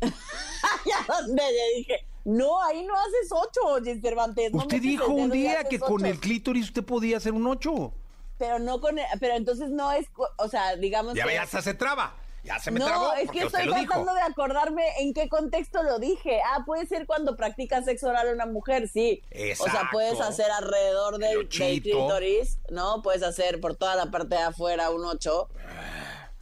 [0.00, 4.52] donde le dije, no, ahí no haces ocho, Jess Cervantes.
[4.52, 7.92] no usted dijo un día que con el clítoris usted podía hacer un ocho.
[8.38, 10.06] Pero no con el- pero entonces no es,
[10.38, 11.62] o sea, digamos Ya que...
[11.62, 12.16] se traba.
[12.42, 15.98] Ya se me no, trabó es que estoy tratando de acordarme en qué contexto lo
[15.98, 16.40] dije.
[16.46, 19.22] Ah, puede ser cuando practicas sexo oral a una mujer, sí.
[19.30, 19.88] O sea, Exacto.
[19.92, 23.02] puedes hacer alrededor El del, del clítoris, ¿no?
[23.02, 25.48] Puedes hacer por toda la parte de afuera un 8,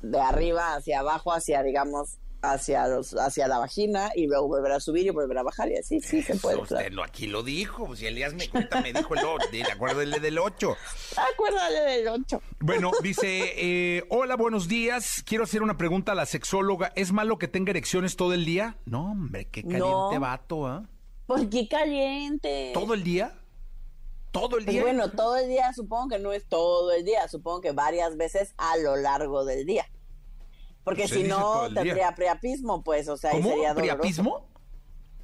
[0.03, 4.81] de arriba hacia abajo, hacia, digamos, hacia los hacia la vagina y luego volver a
[4.81, 6.57] subir y volver a bajar y así, sí, se puede.
[6.57, 6.95] usted claro.
[6.95, 7.97] no, aquí lo dijo.
[7.97, 9.49] Si Elías me cuenta, me dijo el ocho.
[9.51, 10.77] ¿De acuerdo el del ocho?
[11.35, 12.41] Acuérdale del 8.
[12.61, 15.23] Bueno, dice, eh, hola, buenos días.
[15.27, 16.93] Quiero hacer una pregunta a la sexóloga.
[16.95, 18.77] ¿Es malo que tenga erecciones todo el día?
[18.87, 20.21] No, hombre, qué caliente No.
[20.21, 20.89] vato, ¿ah?
[21.27, 22.71] ¿Por qué caliente?
[22.73, 23.35] ¿Todo el día?
[24.31, 24.83] ¿Todo el Pues día?
[24.83, 28.55] bueno, todo el día supongo que no es todo el día, supongo que varias veces
[28.59, 29.87] a lo largo del día.
[30.85, 33.51] Porque Usted si no, tendría priapismo, pues, o sea, ¿Cómo?
[33.51, 33.81] sería doloroso.
[34.01, 34.49] ¿Priapismo?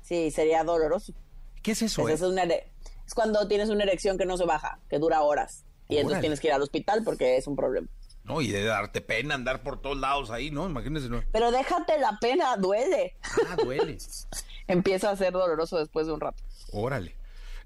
[0.02, 1.12] Sí, sería doloroso.
[1.62, 2.02] ¿Qué es eso?
[2.02, 2.24] Pues eh?
[2.26, 2.64] es, una ere-
[3.06, 5.64] es cuando tienes una erección que no se baja, que dura horas.
[5.88, 7.88] Y entonces tienes que ir al hospital porque es un problema.
[8.24, 10.66] No, y de darte pena andar por todos lados ahí, ¿no?
[10.66, 11.22] Imagínese, ¿no?
[11.30, 13.16] Pero déjate la pena, duele.
[13.48, 13.98] Ah, duele.
[14.66, 16.42] Empieza a ser doloroso después de un rato.
[16.72, 17.16] Órale.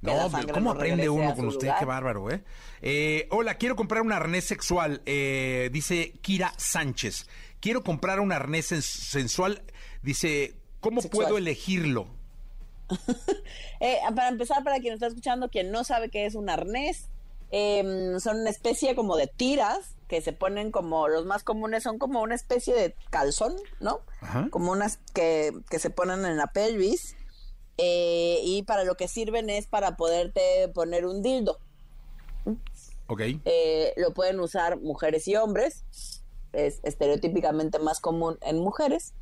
[0.00, 0.12] No,
[0.52, 1.66] ¿cómo aprende uno con usted?
[1.66, 1.78] lugar.
[1.80, 2.44] Qué bárbaro, ¿eh?
[2.82, 5.02] Eh, Hola, quiero comprar un arnés sexual.
[5.06, 7.26] eh, dice Kira Sánchez.
[7.60, 9.62] Quiero comprar un arnés sens- sensual.
[10.02, 11.26] Dice, ¿cómo Sexual.
[11.26, 12.06] puedo elegirlo?
[13.80, 17.08] Eh, para empezar, para quien está escuchando, quien no sabe qué es un arnés,
[17.52, 21.98] eh, son una especie como de tiras que se ponen como, los más comunes son
[21.98, 24.00] como una especie de calzón, ¿no?
[24.20, 24.48] Ajá.
[24.50, 27.14] Como unas que, que se ponen en la pelvis
[27.76, 31.60] eh, y para lo que sirven es para poderte poner un dildo.
[33.06, 33.20] Ok.
[33.44, 35.84] Eh, lo pueden usar mujeres y hombres,
[36.52, 39.14] es estereotípicamente más común en mujeres,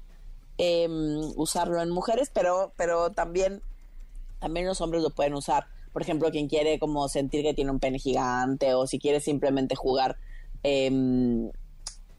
[0.58, 0.88] eh,
[1.36, 3.62] usarlo en mujeres, pero, pero también,
[4.38, 5.66] también los hombres lo pueden usar.
[5.92, 9.74] Por ejemplo, quien quiere como sentir que tiene un pene gigante o si quiere simplemente
[9.76, 10.18] jugar
[10.62, 11.50] em,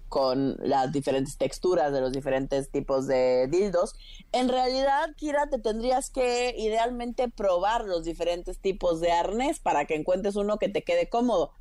[0.10, 3.96] con las diferentes texturas de los diferentes tipos de dildos.
[4.32, 9.96] En realidad, Kira, te tendrías que idealmente probar los diferentes tipos de arnés para que
[9.96, 11.52] encuentres uno que te quede cómodo.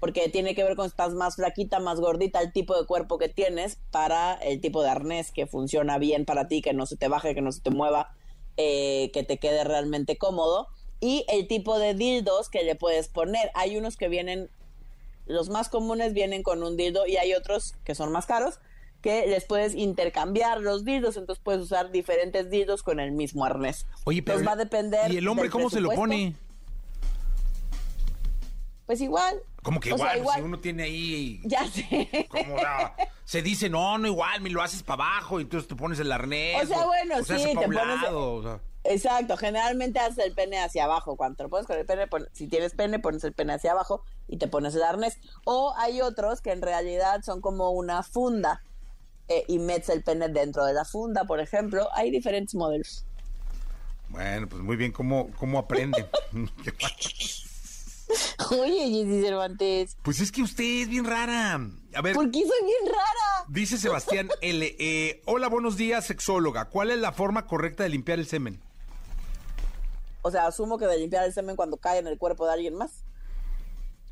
[0.00, 3.28] Porque tiene que ver con estás más flaquita, más gordita, el tipo de cuerpo que
[3.28, 7.08] tienes para el tipo de arnés que funciona bien para ti, que no se te
[7.08, 8.14] baje, que no se te mueva,
[8.56, 10.68] eh, que te quede realmente cómodo.
[11.00, 13.50] Y el tipo de dildos que le puedes poner.
[13.54, 14.50] Hay unos que vienen
[15.26, 18.60] los más comunes vienen con un dildo y hay otros que son más caros
[19.02, 23.86] que les puedes intercambiar los dildos, entonces puedes usar diferentes dildos con el mismo arnés.
[24.04, 24.38] Oye, pero.
[24.38, 25.12] Entonces va a depender.
[25.12, 26.34] ¿Y el hombre cómo se lo pone?
[28.86, 29.42] Pues igual.
[29.62, 31.40] Como que O sea, igual, si uno tiene ahí.
[31.44, 32.26] Ya sé.
[32.28, 32.94] Como la-
[33.24, 36.12] se dice, no, no igual, me lo haces para abajo y entonces te pones el
[36.12, 36.62] arnés.
[36.62, 38.60] O sea, bueno, se sí, te pones- lado, o sea.
[38.84, 41.16] Exacto, generalmente haces el pene hacia abajo.
[41.16, 43.72] Cuando te lo pones con el pene, pon- si tienes pene, pones el pene hacia
[43.72, 45.18] abajo y te pones el arnés.
[45.44, 48.62] O hay otros que en realidad son como una funda
[49.26, 51.88] eh, y metes el pene dentro de la funda, por ejemplo.
[51.94, 53.04] Hay diferentes modelos.
[54.10, 56.06] Bueno, pues muy bien, ¿cómo, cómo aprende?
[58.50, 61.54] Oye, Jessy Cervantes, pues es que usted es bien rara.
[61.94, 63.44] A ver, ¿por qué soy bien rara?
[63.48, 64.76] dice Sebastián L.
[64.78, 66.66] eh, hola, buenos días, sexóloga.
[66.66, 68.60] ¿Cuál es la forma correcta de limpiar el semen?
[70.22, 72.74] O sea, asumo que de limpiar el semen cuando cae en el cuerpo de alguien
[72.74, 73.04] más.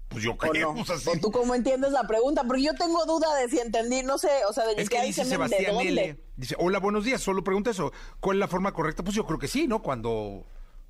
[0.08, 0.84] Pues yo ¿O creo, no?
[0.84, 1.08] pues así.
[1.10, 2.44] ¿O tú cómo entiendes la pregunta?
[2.44, 5.08] Porque yo tengo duda de si entendí, no sé, o sea, de Es limpiar que
[5.08, 6.04] el dice semen de Sebastián dónde.
[6.10, 6.20] L.
[6.36, 7.92] Dice, hola, buenos días, solo pregunta eso.
[8.20, 9.02] ¿Cuál es la forma correcta?
[9.02, 9.82] Pues yo creo que sí, ¿no?
[9.82, 10.44] Cuando,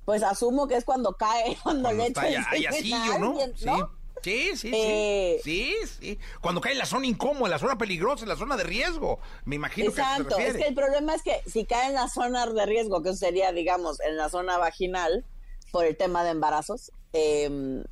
[0.05, 2.93] Pues asumo que es cuando cae, cuando, cuando le está echa ya, el ya semen
[2.93, 3.29] a asillo, ¿no?
[3.31, 3.65] alguien, Sí.
[3.65, 4.05] ¿no?
[4.21, 4.71] Sí, sí, sí.
[4.73, 6.19] Eh, sí, sí.
[6.41, 9.19] Cuando cae en la zona incómoda, en la zona peligrosa, en la zona de riesgo.
[9.43, 12.07] Me imagino que Exacto, se es que el problema es que si cae en la
[12.07, 15.25] zona de riesgo, que sería, digamos, en la zona vaginal,
[15.71, 17.83] por el tema de embarazos, eh,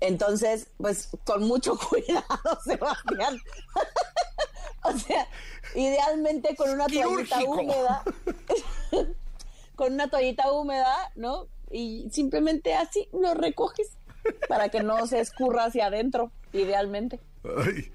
[0.00, 3.40] entonces, pues con mucho cuidado, Sebastián.
[4.82, 5.28] o sea,
[5.76, 8.02] idealmente con una toallita húmeda,
[9.82, 11.48] con una toallita húmeda, ¿no?
[11.68, 13.98] Y simplemente así lo recoges
[14.48, 17.18] para que no se escurra hacia adentro, idealmente.
[17.42, 17.90] Ay,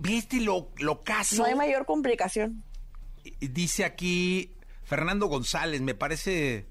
[0.00, 1.36] ¿Viste lo, lo caso?
[1.36, 2.64] No hay mayor complicación.
[3.38, 6.66] Dice aquí Fernando González, me parece...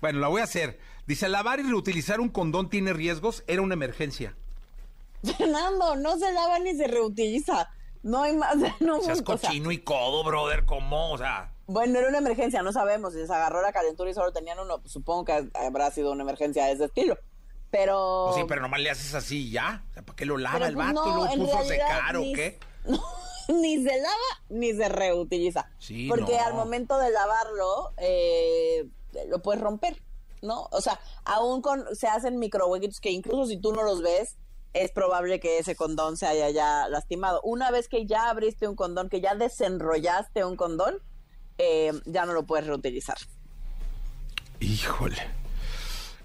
[0.00, 0.78] Bueno, la voy a hacer.
[1.08, 4.36] Dice, lavar y reutilizar un condón tiene riesgos, era una emergencia.
[5.36, 7.68] Fernando, no se lava ni se reutiliza.
[8.04, 8.54] No hay más.
[8.78, 11.10] No, Seas o sea, cochino y codo, brother, ¿cómo?
[11.10, 11.53] O sea...
[11.66, 13.12] bueno, era una emergencia, no sabemos.
[13.12, 16.22] Si les agarró la calentura y solo tenían uno, pues, supongo que habrá sido una
[16.22, 17.18] emergencia de ese estilo.
[17.70, 18.26] Pero.
[18.26, 19.84] Pues sí, pero nomás le haces así y ya.
[19.90, 21.06] O sea, ¿para qué lo lava pero, el pues, vato?
[21.06, 22.58] no, ¿Lo en puso a secar o qué?
[23.48, 25.70] ni se lava ni se reutiliza.
[25.78, 26.44] Sí, Porque no.
[26.44, 28.86] al momento de lavarlo, eh,
[29.28, 30.00] lo puedes romper,
[30.42, 30.68] ¿no?
[30.70, 34.36] O sea, aún con, se hacen microhuequitos que incluso si tú no los ves,
[34.72, 37.40] es probable que ese condón se haya ya lastimado.
[37.42, 40.98] Una vez que ya abriste un condón, que ya desenrollaste un condón,
[41.58, 43.16] eh, ya no lo puedes reutilizar.
[44.60, 45.16] Híjole.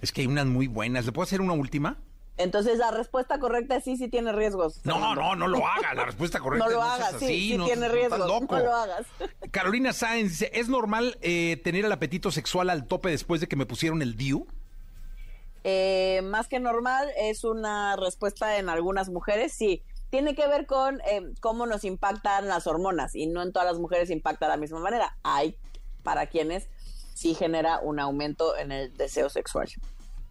[0.02, 1.06] Es que hay unas muy buenas.
[1.06, 1.98] ¿Le puedo hacer una última?
[2.38, 4.80] Entonces la respuesta correcta es sí, sí tiene riesgos.
[4.86, 5.94] No, no, no lo hagas.
[5.94, 8.20] La respuesta correcta No lo hagas, sí, así, sí no- tiene riesgos.
[8.20, 8.56] loco.
[8.58, 9.06] No lo hagas.
[9.52, 13.58] Carolina Sáenz dice, ¿es normal eh, tener el apetito sexual al tope después de que
[13.58, 14.48] me pusieron el DIU?
[15.66, 19.84] Eh, más que normal, es una respuesta en algunas mujeres, sí.
[20.10, 23.80] Tiene que ver con eh, cómo nos impactan las hormonas y no en todas las
[23.80, 25.18] mujeres impacta de la misma manera.
[25.24, 25.56] Hay
[26.04, 26.68] para quienes
[27.14, 29.70] sí genera un aumento en el deseo sexual.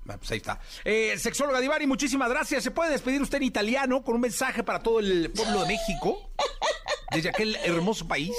[0.09, 0.59] Ah, Pues ahí está.
[0.85, 2.64] Eh, sexóloga Divari, muchísimas gracias.
[2.64, 6.31] ¿Se puede despedir usted en italiano con un mensaje para todo el pueblo de México?
[7.12, 8.35] Desde aquel hermoso país.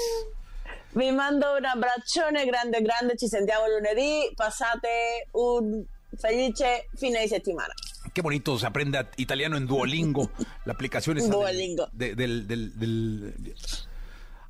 [0.92, 5.86] Vi mando un abbraccione grande grande, ci sentiamo lunedì, passate un
[6.18, 7.72] felice fine di settimana.
[8.12, 10.30] Qué bonito se aprende italiano en Duolingo.
[10.64, 11.88] La aplicación es Duolingo.
[11.92, 13.54] Del, del, del- del-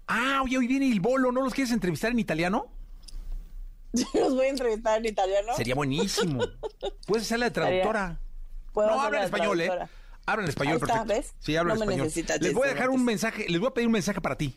[0.06, 1.30] Ah, oye, hoy viene el bolo.
[1.30, 2.66] ¿No los quieres entrevistar en italiano?
[4.14, 5.48] Los voy a entrevistar en italiano.
[5.56, 6.42] Sería buenísimo.
[7.06, 8.18] Puedes ser la traductora.
[8.72, 9.64] ¿Puedo No, hacer habla en español, ¿eh?
[9.66, 9.90] traductora?
[10.26, 11.14] Habla en español, está, perfecto.
[11.14, 11.34] ¿ves?
[11.40, 12.38] Sí, habla en No español.
[12.40, 14.56] Les voy a dejar un mensaje, les voy a pedir un mensaje para ti.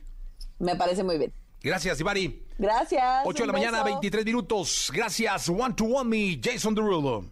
[0.59, 1.33] Me parece muy bien.
[1.61, 2.43] Gracias, Ivari.
[2.59, 3.21] Gracias.
[3.25, 3.95] 8 de la mañana, beso.
[3.95, 4.91] 23 minutos.
[4.93, 7.25] Gracias, One to One Me, Jason Derulo.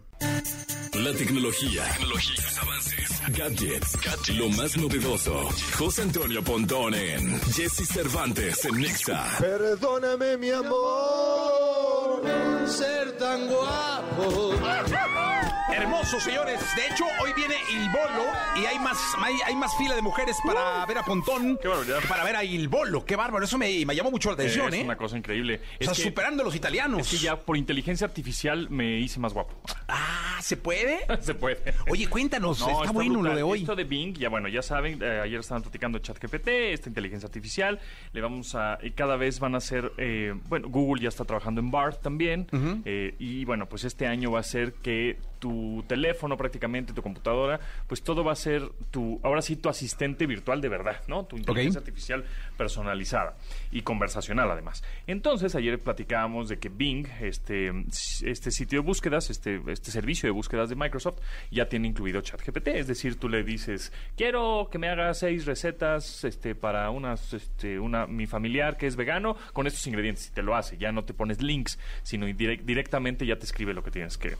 [1.02, 5.48] La tecnología, tecnologías, avances, gadgets, lo más novedoso.
[5.76, 9.24] José Antonio Pontón en Jesse Cervantes en Nexa.
[9.40, 12.22] Perdóname mi amor
[12.66, 14.52] ser tan guapo.
[15.74, 16.60] Hermoso, señores.
[16.76, 18.24] De hecho, hoy viene Il Bolo
[18.56, 22.00] y hay más, hay, hay más fila de mujeres para ver a Pontón Qué barbaridad.
[22.00, 23.04] que para ver a Il Bolo.
[23.04, 23.44] Qué bárbaro.
[23.44, 24.84] Eso me, me llamó mucho la atención, es ¿eh?
[24.84, 25.60] una cosa increíble.
[25.80, 27.00] O sea, es que, superando a los italianos.
[27.00, 29.54] es que ya por inteligencia artificial me hice más guapo.
[29.88, 31.00] Ah, ¿se puede?
[31.20, 31.74] Se puede.
[31.88, 32.60] Oye, cuéntanos.
[32.60, 33.30] No, está, bueno brutal.
[33.32, 33.60] lo de hoy.
[33.60, 37.80] Esto de Bing, ya bueno, ya saben, eh, ayer estaban platicando ChatGPT, esta inteligencia artificial,
[38.12, 41.60] le vamos a, y cada vez van a ser, eh, bueno, Google ya está trabajando
[41.60, 42.46] en BART también,
[42.84, 47.58] eh, y bueno, pues este año va a ser que tu teléfono prácticamente, tu computadora,
[47.88, 51.24] pues todo va a ser tu, ahora sí, tu asistente virtual de verdad, ¿no?
[51.24, 52.24] Tu inteligencia artificial
[52.56, 53.34] personalizada
[53.72, 54.84] y conversacional además.
[55.08, 57.72] Entonces, ayer platicábamos de que Bing, este,
[58.22, 61.18] este sitio de búsquedas, este, este servicio de búsquedas de Microsoft,
[61.50, 62.68] ya tiene incluido ChatGPT.
[62.68, 67.80] Es decir, tú le dices, quiero que me haga seis recetas este, para unas, este,
[67.80, 70.28] una, mi familiar que es vegano con estos ingredientes.
[70.28, 70.78] Y te lo hace.
[70.78, 74.36] Ya no te pones links, sino direct- directamente ya te escribe lo que tienes que,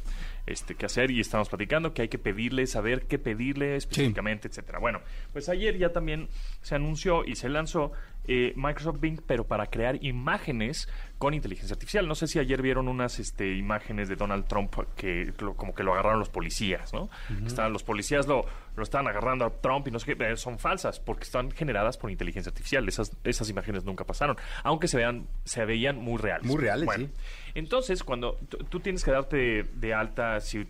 [0.47, 1.11] este, que hacer.
[1.11, 4.79] Y estamos platicando que hay que pedirle, saber qué pedirle específicamente, etcétera.
[4.79, 5.01] Bueno,
[5.33, 6.29] pues ayer ya también
[6.63, 7.93] se anunció y se lanzó
[8.29, 12.07] eh, Microsoft Bing, pero para crear imágenes con inteligencia artificial.
[12.07, 15.83] No sé si ayer vieron unas este, imágenes de Donald Trump que lo- como que
[15.83, 17.11] lo agarraron los policías, ¿no?
[17.47, 18.45] Estaban- los policías lo,
[18.77, 22.11] lo estaban agarrando a Trump y no sé qué, son falsas porque están generadas por
[22.13, 22.87] inteligencia artificial.
[22.89, 26.47] Esas, esas imágenes nunca pasaron, aunque se vean, se veían muy reales.
[26.47, 27.13] Muy reales, Bueno, sí.
[27.55, 28.37] Entonces, cuando
[28.71, 30.67] tú, tienes que darte de alta, si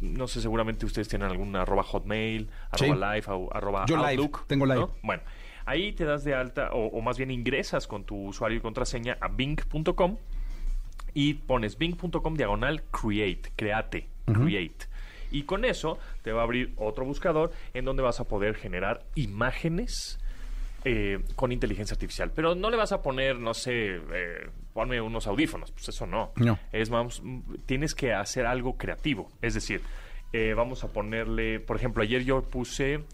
[0.00, 2.84] no sé, seguramente ustedes tienen algún arroba hotmail, Sí.
[2.84, 4.46] arroba live, arroba Yo live, outlook.
[4.46, 4.80] tengo live.
[4.80, 4.90] ¿no?
[5.02, 5.22] Bueno,
[5.64, 9.16] ahí te das de alta, o, o más bien ingresas con tu usuario y contraseña
[9.20, 10.16] a bing.com
[11.14, 14.86] y pones bing.com diagonal create, create, create.
[15.30, 19.04] Y con eso te va a abrir otro buscador en donde vas a poder generar
[19.14, 20.18] imágenes
[20.90, 22.32] eh, con inteligencia artificial.
[22.34, 25.70] Pero no le vas a poner, no sé, eh, ponme unos audífonos.
[25.70, 26.32] Pues eso no.
[26.36, 26.58] No.
[26.72, 29.28] Es, vamos, mm, tienes que hacer algo creativo.
[29.42, 29.82] Es decir,
[30.32, 33.04] eh, vamos a ponerle, por ejemplo, ayer yo puse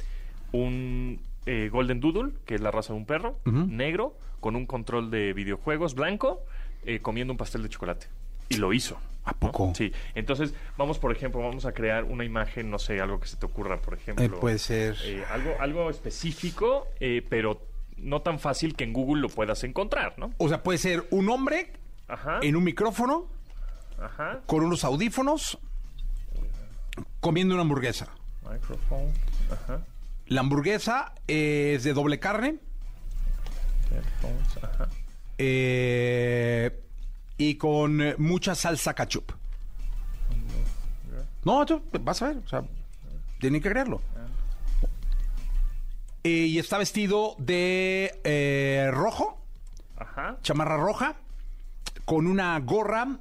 [0.52, 5.10] un eh, Golden Doodle, que es la raza de un perro, negro, con un control
[5.10, 6.44] de videojuegos blanco,
[6.84, 8.06] eh, comiendo un pastel de chocolate.
[8.50, 9.00] Y lo hizo.
[9.24, 9.38] ¿A ¿no?
[9.38, 9.72] poco?
[9.74, 9.92] Sí.
[10.14, 13.46] Entonces, vamos, por ejemplo, vamos a crear una imagen, no sé, algo que se te
[13.46, 14.24] ocurra, por ejemplo.
[14.24, 14.96] Eh, puede ser.
[15.04, 17.60] eh, algo, algo específico, eh, pero
[17.96, 20.32] no tan fácil que en Google lo puedas encontrar, ¿no?
[20.38, 21.72] O sea, puede ser un hombre
[22.08, 22.40] Ajá.
[22.42, 23.26] en un micrófono
[23.98, 24.40] Ajá.
[24.46, 25.58] con unos audífonos
[27.20, 28.08] comiendo una hamburguesa.
[28.50, 29.10] Microphone.
[29.50, 29.80] Ajá.
[30.26, 32.56] La hamburguesa es de doble carne.
[34.62, 34.88] Ajá.
[35.38, 36.80] eh,
[37.36, 39.32] y con eh, mucha salsa ketchup.
[41.44, 42.64] No, tú vas a ver, o sea,
[43.38, 44.00] tienen que creerlo.
[46.22, 49.38] Eh, y está vestido de eh, rojo,
[49.96, 50.38] Ajá.
[50.42, 51.16] chamarra roja,
[52.06, 53.18] con una gorra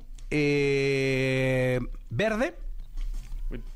[2.10, 2.56] verde.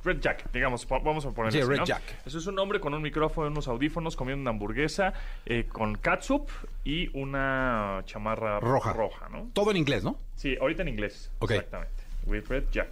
[0.03, 1.86] Red Jacket, digamos, vamos a ponerlo así, Red ¿no?
[1.86, 2.25] Jacket.
[2.25, 5.13] Eso es un hombre con un micrófono, unos audífonos, comiendo una hamburguesa
[5.45, 6.49] eh, con catsup
[6.84, 8.93] y una chamarra Roja.
[8.93, 9.49] roja, ¿no?
[9.53, 10.17] Todo en inglés, ¿no?
[10.36, 11.32] Sí, ahorita en inglés.
[11.39, 11.51] Ok.
[11.51, 12.03] Exactamente.
[12.25, 12.88] With Red a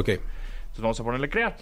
[0.00, 0.10] Ok.
[0.76, 1.56] Entonces vamos a ponerle crear.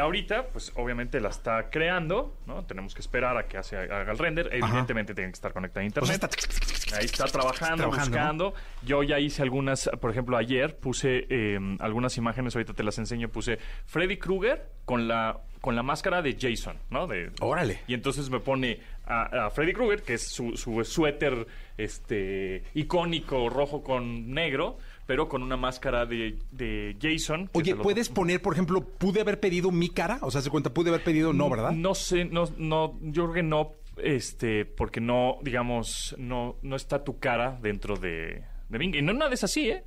[0.00, 2.64] Ahorita, pues obviamente la está creando, ¿no?
[2.64, 4.48] Tenemos que esperar a que hace- haga el render.
[4.52, 6.12] Evidentemente tiene que estar conectada a internet.
[6.22, 8.54] está- Ahí está trabajando, Trabajando, buscando.
[8.82, 13.28] Yo ya hice algunas, por ejemplo, ayer puse eh, algunas imágenes, ahorita te las enseño,
[13.28, 17.06] puse Freddy Krueger con la con la máscara de Jason, ¿no?
[17.06, 17.80] De, Órale.
[17.86, 21.46] Y entonces me pone a, a Freddy Krueger, que es su, su suéter
[21.78, 27.50] este, icónico rojo con negro, pero con una máscara de, de Jason.
[27.52, 30.18] Oye, lo- ¿puedes poner, por ejemplo, pude haber pedido mi cara?
[30.22, 31.72] O sea, se cuenta, pude haber pedido no, ¿verdad?
[31.72, 37.04] No sé, no, no, yo creo que no, este, porque no, digamos, no, no está
[37.04, 38.94] tu cara dentro de, de Bing.
[38.94, 39.84] Y no una vez así, ¿eh?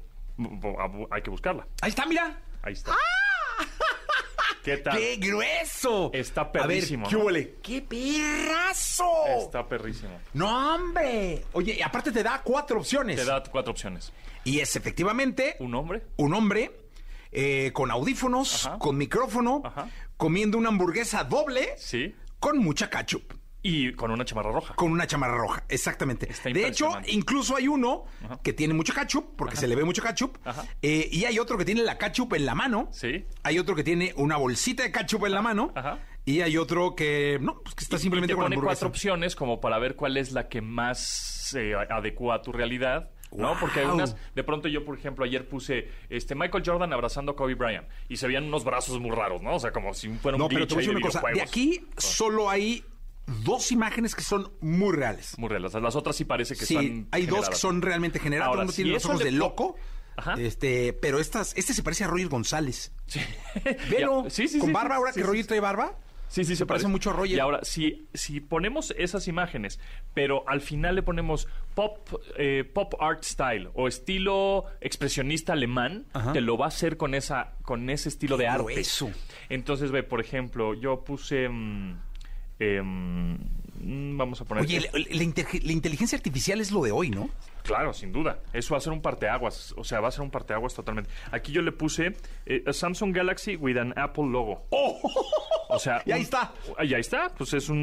[1.12, 1.68] Hay que buscarla.
[1.82, 2.40] Ahí está, mira.
[2.62, 2.92] Ahí está.
[4.68, 4.98] ¿Qué tal?
[4.98, 6.10] ¡Qué grueso!
[6.14, 7.24] Está perrísimo, A ver, ¿qué ¿no?
[7.26, 7.56] huele?
[7.64, 9.06] ¡Qué perrazo!
[9.40, 10.20] Está perrísimo.
[10.34, 11.46] ¡No, hombre!
[11.54, 13.16] Oye, y aparte te da cuatro opciones.
[13.16, 14.12] Te da cuatro opciones.
[14.44, 16.72] Y es efectivamente Un hombre, un hombre
[17.32, 18.78] eh, con audífonos, Ajá.
[18.78, 19.88] con micrófono, Ajá.
[20.18, 23.36] comiendo una hamburguesa doble sí, con mucha ketchup.
[23.62, 24.76] Y con una chamarra roja.
[24.76, 26.30] Con una chamarra roja, exactamente.
[26.30, 28.06] Está De hecho, incluso hay uno
[28.44, 30.38] que tiene mucho ketchup, porque se le ve mucho ketchup.
[30.82, 32.90] Eh, y hay otro que tiene la ketchup en la mano.
[32.92, 33.26] Sí.
[33.44, 35.72] Hay otro que tiene una bolsita de ketchup en la mano.
[35.76, 36.00] Ajá.
[36.26, 39.34] Y hay otro que, no, pues que está Y simplemente te con pone cuatro opciones
[39.34, 43.12] como para ver cuál es la que más se adecua a tu realidad.
[43.32, 43.50] ¿No?
[43.50, 43.58] Wow.
[43.60, 47.36] Porque hay unas, de pronto yo, por ejemplo, ayer puse este Michael Jordan abrazando a
[47.36, 49.56] Kobe Bryant y se veían unos brazos muy raros, ¿no?
[49.56, 51.22] O sea, como si fuera un No, pero te voy a decir una cosa.
[51.34, 52.84] De aquí solo hay
[53.44, 55.38] dos imágenes que son muy reales.
[55.38, 55.74] Muy reales.
[55.74, 58.50] Las otras sí parece que Sí, hay dos que son realmente generadas.
[58.50, 59.76] Ahora, Uno si tiene los eso ojos le de loco.
[60.16, 60.34] Ajá.
[60.40, 62.92] Este, pero estas, este se parece a Roger González.
[63.06, 63.20] Sí.
[64.30, 65.96] Sí, con barba, ahora que Roger trae barba.
[66.30, 67.38] Sí, sí, se parece mucho a Roger.
[67.38, 69.80] Y ahora, si, si ponemos esas imágenes,
[70.14, 76.34] pero al final le ponemos pop, eh, pop art style o estilo expresionista alemán, Ajá.
[76.34, 78.64] te lo va a hacer con esa, con ese estilo de arte.
[78.74, 79.10] grueso.
[79.50, 81.48] Entonces, ve, por ejemplo, yo puse.
[81.48, 82.07] mm,
[82.60, 83.38] em,
[84.18, 84.64] vamos a poner.
[84.64, 87.30] Oye, la, la inteligencia artificial es lo de hoy, ¿no?
[87.68, 88.40] Claro, sin duda.
[88.54, 89.74] Eso va a ser un parteaguas.
[89.78, 91.12] O sea, va a ser un parteaguas totalmente.
[91.32, 92.14] Aquí yo le puse
[92.46, 94.66] eh, a Samsung Galaxy with an Apple logo.
[95.70, 96.02] O sea, ¡Oh!
[96.08, 96.52] Y ahí un- está.
[96.78, 97.30] Ahí ahí está.
[97.38, 97.78] Pues es un,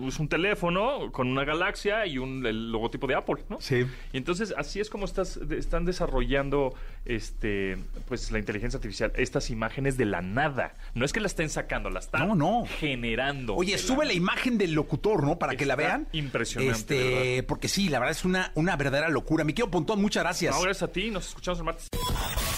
[0.00, 3.60] un- es un teléfono con una galaxia y un el logotipo de Apple, ¿no?
[3.60, 3.84] Sí.
[4.12, 9.96] Y entonces así es como estás, están desarrollando este pues la inteligencia artificial, estas imágenes
[9.96, 10.74] de la nada.
[10.94, 12.64] No es que la estén sacando, la están No, no.
[12.78, 13.56] generando.
[13.56, 15.38] Oye, sube la imagen del locutor, ¿no?
[15.38, 16.06] Para que la vean.
[16.12, 19.23] impresionante, Este, porque sí, la verdad es una, una verdadera locura.
[19.30, 20.54] Mi querido Pontón, muchas gracias.
[20.54, 21.10] No, gracias a ti.
[21.10, 21.88] Nos escuchamos el martes.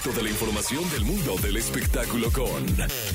[0.02, 2.66] Toda la información del mundo del espectáculo con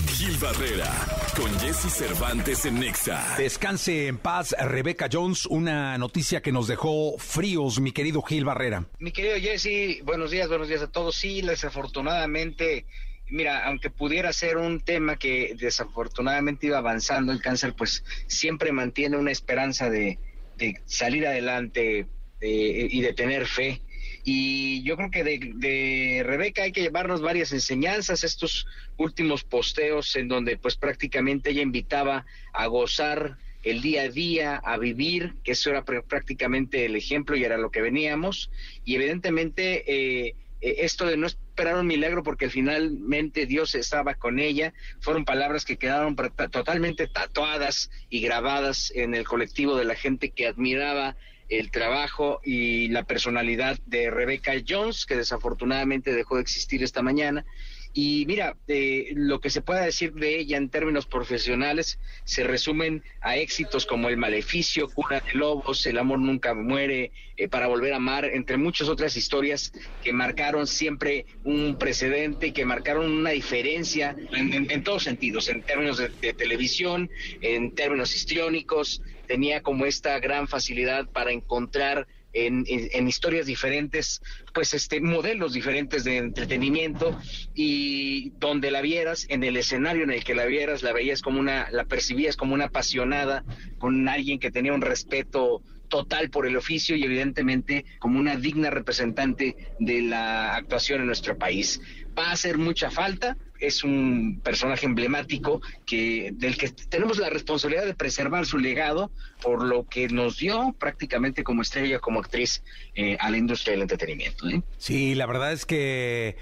[0.08, 0.90] Gil Barrera,
[1.36, 3.36] con Jesse Cervantes en Nexa.
[3.38, 5.46] Descanse en paz, Rebeca Jones.
[5.46, 8.86] Una noticia que nos dejó fríos, mi querido Gil Barrera.
[9.00, 11.16] Mi querido Jesse, buenos días, buenos días a todos.
[11.16, 12.86] Sí, desafortunadamente,
[13.30, 19.18] mira, aunque pudiera ser un tema que desafortunadamente iba avanzando, el cáncer pues siempre mantiene
[19.18, 20.20] una esperanza de,
[20.58, 22.08] de salir adelante
[22.42, 23.82] de- y de tener fe.
[24.24, 28.68] Y yo creo que de, de Rebeca hay que llevarnos varias enseñanzas, estos
[28.98, 34.78] últimos posteos en donde pues prácticamente ella invitaba a gozar el día a día, a
[34.78, 38.52] vivir, que eso era pr- prácticamente el ejemplo y era lo que veníamos.
[38.86, 44.40] Y evidentemente, eh, eh, esto de no esperar un milagro porque finalmente Dios estaba con
[44.40, 46.16] ella, fueron palabras que quedaron
[46.52, 51.16] totalmente tatuadas y grabadas en el colectivo de la gente que admiraba
[51.52, 57.46] el trabajo y la personalidad de Rebecca Jones, que desafortunadamente dejó de existir esta mañana.
[57.94, 63.04] Y mira, eh, lo que se pueda decir de ella en términos profesionales se resumen
[63.20, 67.92] a éxitos como El Maleficio, Cura de Lobos, El Amor Nunca Muere, eh, Para Volver
[67.92, 73.32] a Amar, entre muchas otras historias que marcaron siempre un precedente y que marcaron una
[73.32, 77.10] diferencia en, todos sentidos, en términos de, de televisión,
[77.42, 84.22] en términos histriónicos, tenía como esta gran facilidad para encontrar en, historias diferentes,
[84.54, 87.18] pues este modelos diferentes de entretenimiento
[87.54, 91.40] y donde la vieras, en el escenario en el que la vieras, la veías como
[91.40, 93.44] una, la percibías como una apasionada,
[93.78, 98.70] con alguien que tenía un respeto total por el oficio y evidentemente como una digna
[98.70, 101.82] representante de la actuación en nuestro país.
[102.18, 107.86] Va a hacer mucha falta, es un personaje emblemático que del que tenemos la responsabilidad
[107.86, 112.64] de preservar su legado por lo que nos dio prácticamente como estrella, como actriz
[112.96, 114.50] eh, a la industria del entretenimiento.
[114.50, 114.62] ¿eh?
[114.78, 116.36] Sí, la verdad es que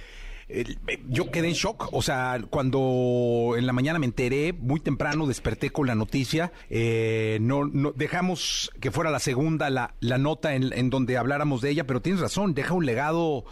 [1.08, 5.70] yo quedé en shock, o sea, cuando en la mañana me enteré, muy temprano desperté
[5.70, 10.74] con la noticia, eh, no, no, dejamos que fuera la segunda la, la nota en,
[10.74, 13.46] en, donde habláramos de ella, pero tienes razón, deja un legado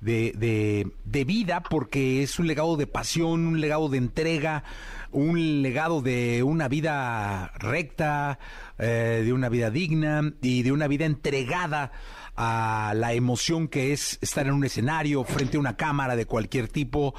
[0.00, 4.62] de, de, de vida porque es un legado de pasión, un legado de entrega,
[5.10, 8.38] un legado de una vida recta,
[8.78, 11.90] eh, de una vida digna y de una vida entregada
[12.36, 16.68] a la emoción que es estar en un escenario frente a una cámara de cualquier
[16.68, 17.14] tipo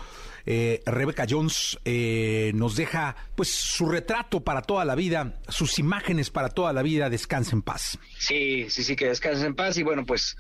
[0.46, 6.30] eh, Rebecca Jones eh, nos deja pues su retrato para toda la vida, sus imágenes
[6.30, 7.98] para toda la vida, descansa en paz.
[8.18, 10.38] Sí, sí, sí, que descanse en paz y bueno, pues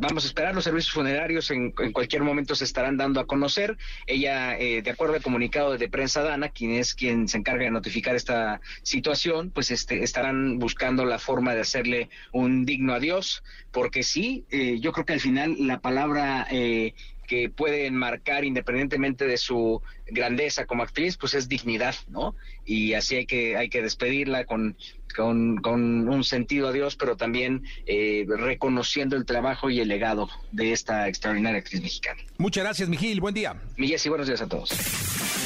[0.00, 3.76] vamos a esperar los servicios funerarios en, cualquier momento se estarán dando a conocer.
[4.06, 7.70] Ella, eh, de acuerdo al comunicado de prensa Dana, quien es quien se encarga de
[7.70, 14.02] notificar esta situación, pues este, estarán buscando la forma de hacerle un digno adiós, porque
[14.02, 16.94] sí, eh, yo creo que al final la palabra eh,
[17.32, 22.36] que puede enmarcar independientemente de su grandeza como actriz, pues es dignidad, ¿no?
[22.66, 24.76] Y así hay que, hay que despedirla con,
[25.12, 30.28] con, con un sentido a Dios, pero también eh, reconociendo el trabajo y el legado
[30.52, 32.20] de esta extraordinaria actriz mexicana.
[32.38, 33.20] Muchas gracias, Miguel.
[33.20, 33.56] Buen día.
[33.76, 34.70] Miguel, y buenos días a todos.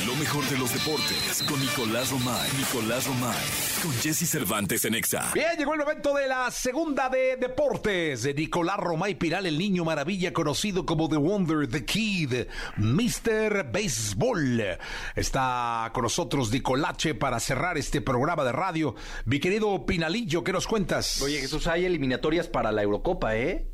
[0.06, 2.48] Lo mejor de los deportes con Nicolás Romay.
[2.56, 3.36] Nicolás Romay.
[3.82, 5.32] Con Jesse Cervantes en Exa.
[5.34, 8.22] Bien, llegó el momento de la segunda de deportes.
[8.22, 12.32] De Nicolás Romay Piral, el niño maravilla conocido como The Wonder, The Kid,
[12.76, 13.70] Mr.
[13.72, 14.78] Baseball.
[15.16, 18.94] Está con nosotros Nicolache para cerrar este programa de radio.
[19.24, 19.55] Mi querido
[19.86, 21.22] Pinalillo, ¿qué nos cuentas?
[21.22, 23.66] Oye, Jesús, hay eliminatorias para la Eurocopa, ¿eh?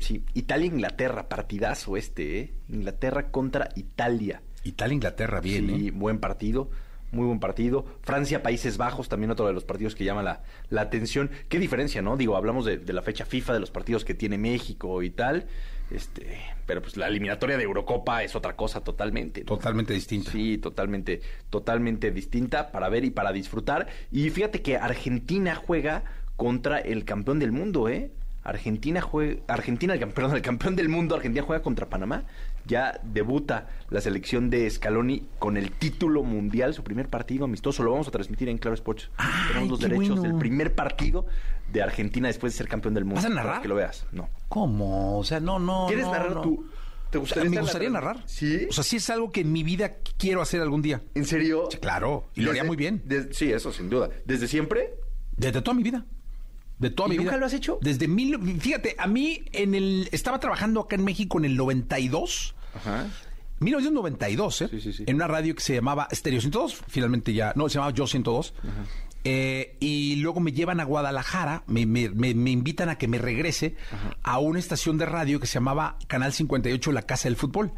[0.00, 0.24] Sí.
[0.34, 2.54] Italia-Inglaterra, partidazo este, ¿eh?
[2.68, 4.42] Inglaterra contra Italia.
[4.64, 5.90] Italia-Inglaterra, bien, sí, ¿eh?
[5.90, 6.70] buen partido
[7.10, 7.86] muy buen partido.
[8.02, 11.30] Francia-Países Bajos, también otro de los partidos que llama la, la atención.
[11.48, 12.16] Qué diferencia, ¿no?
[12.16, 15.46] Digo, hablamos de, de, la fecha FIFA, de los partidos que tiene México y tal.
[15.90, 19.44] Este, pero pues la eliminatoria de Eurocopa es otra cosa totalmente.
[19.44, 20.30] Totalmente distinta.
[20.30, 23.88] Sí, totalmente, totalmente distinta para ver y para disfrutar.
[24.12, 26.04] Y fíjate que Argentina juega
[26.36, 28.10] contra el campeón del mundo, ¿eh?
[28.44, 32.24] Argentina juega, Argentina, el campeón, el campeón del mundo, Argentina juega contra Panamá.
[32.68, 37.82] Ya debuta la selección de Scaloni con el título mundial, su primer partido amistoso.
[37.82, 39.10] Lo vamos a transmitir en Claro Sports.
[39.48, 41.26] Tenemos los derechos del primer partido
[41.72, 43.16] de Argentina después de ser campeón del mundo.
[43.16, 43.62] ¿Vas a narrar?
[43.62, 44.06] que lo veas.
[44.12, 44.28] No.
[44.48, 45.18] ¿Cómo?
[45.18, 45.86] O sea, no, no.
[45.88, 46.42] ¿Quieres no, narrar no.
[46.42, 46.66] tú?
[47.10, 48.22] ¿Te gustaría me gustaría narrar.
[48.26, 48.66] ¿Sí?
[48.68, 51.02] O sea, sí es algo que en mi vida quiero hacer algún día.
[51.14, 51.68] ¿En serio?
[51.70, 52.28] Sí, claro.
[52.34, 53.02] Y lo haría muy bien.
[53.06, 54.10] Desde, sí, eso sin duda.
[54.26, 54.94] ¿Desde siempre?
[55.36, 56.04] Desde toda mi vida.
[56.78, 57.40] De toda ¿Y mi nunca vida.
[57.40, 57.78] lo has hecho?
[57.80, 58.38] Desde mil.
[58.60, 60.08] Fíjate, a mí en el.
[60.12, 62.54] Estaba trabajando acá en México en el 92.
[62.78, 63.06] Ajá.
[63.60, 64.68] 1992, ¿eh?
[64.70, 65.04] Sí, sí, sí.
[65.06, 68.54] En una radio que se llamaba Stereo 102, finalmente ya, no, se llamaba Yo 102.
[69.24, 73.18] Eh, y luego me llevan a Guadalajara, me, me- me- me invitan a que me
[73.18, 73.74] regrese
[74.22, 77.72] a una estación de radio que se llamaba Canal 58, La Casa del Fútbol.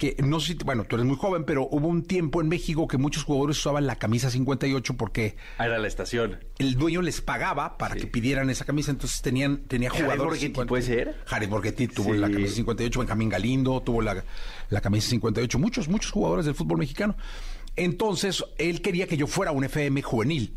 [0.00, 2.88] Que no sé si, bueno, tú eres muy joven, pero hubo un tiempo en México
[2.88, 6.38] que muchos jugadores usaban la camisa 58 porque Ah, era la estación.
[6.58, 10.40] el dueño les pagaba para que pidieran esa camisa, entonces tenían tenía jugadores.
[10.40, 10.66] 50.
[10.68, 11.16] ¿puede ser?
[11.26, 12.18] Jared Borghetti tuvo Sí.
[12.18, 14.24] la camisa 58, Benjamín Galindo tuvo la,
[14.70, 17.14] la camisa 58, muchos, muchos jugadores del fútbol mexicano.
[17.76, 20.56] Entonces, él quería que yo fuera un FM juvenil,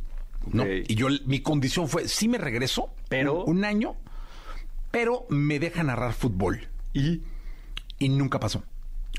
[0.53, 0.65] ¿no?
[0.65, 3.97] Y yo, mi condición fue, sí me regreso, Pero- un, un año,
[4.89, 6.69] pero me deja narrar fútbol.
[6.93, 7.21] ¿Y?
[7.99, 8.63] Y nunca pasó,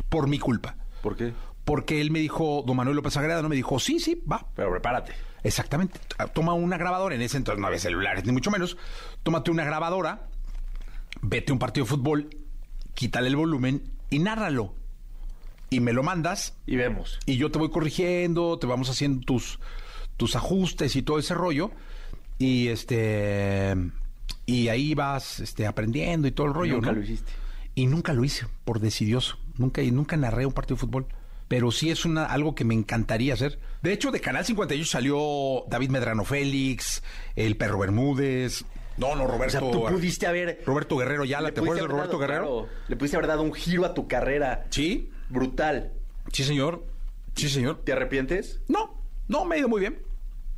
[0.08, 0.76] por mi culpa.
[1.02, 1.32] ¿Por qué?
[1.64, 4.70] Porque él me dijo, don Manuel López Agreda, no me dijo, sí, sí, va, Pero
[4.70, 5.12] prepárate.
[5.42, 6.00] Exactamente.
[6.32, 8.76] Toma una grabadora, en ese entonces no había celulares, ni mucho menos.
[9.22, 10.28] Tómate una grabadora,
[11.22, 12.30] vete a un partido de fútbol,
[12.94, 14.74] quítale el volumen y nárralo.
[15.70, 17.18] Y me lo mandas Y vemos.
[17.26, 19.58] y yo te voy corrigiendo, te vamos haciendo tus,
[20.16, 21.70] tus ajustes y todo ese rollo.
[22.38, 23.74] Y este
[24.46, 26.74] y ahí vas este, aprendiendo y todo el rollo.
[26.74, 26.98] nunca ¿no?
[26.98, 27.32] lo hiciste.
[27.74, 29.38] Y nunca lo hice, por decidioso.
[29.56, 31.06] Nunca, y nunca narré un partido de fútbol.
[31.48, 33.58] Pero sí es una, algo que me encantaría hacer.
[33.82, 37.02] De hecho, de Canal 58 salió David Medrano Félix,
[37.36, 38.64] el Perro Bermúdez.
[38.96, 39.50] No, no, O Roberto.
[39.50, 40.62] sea, tú pudiste haber...
[40.64, 42.42] Roberto Guerrero ya, le ¿te acuerdas de Roberto dado, Guerrero?
[42.44, 44.66] claro, le pudiste haber dado un giro a tu carrera.
[44.70, 45.92] Sí, Brutal.
[46.32, 46.84] sí, señor.
[47.34, 47.80] Sí, señor.
[47.84, 48.60] ¿Te arrepientes?
[48.68, 48.94] No,
[49.28, 49.98] no me ha ido muy bien.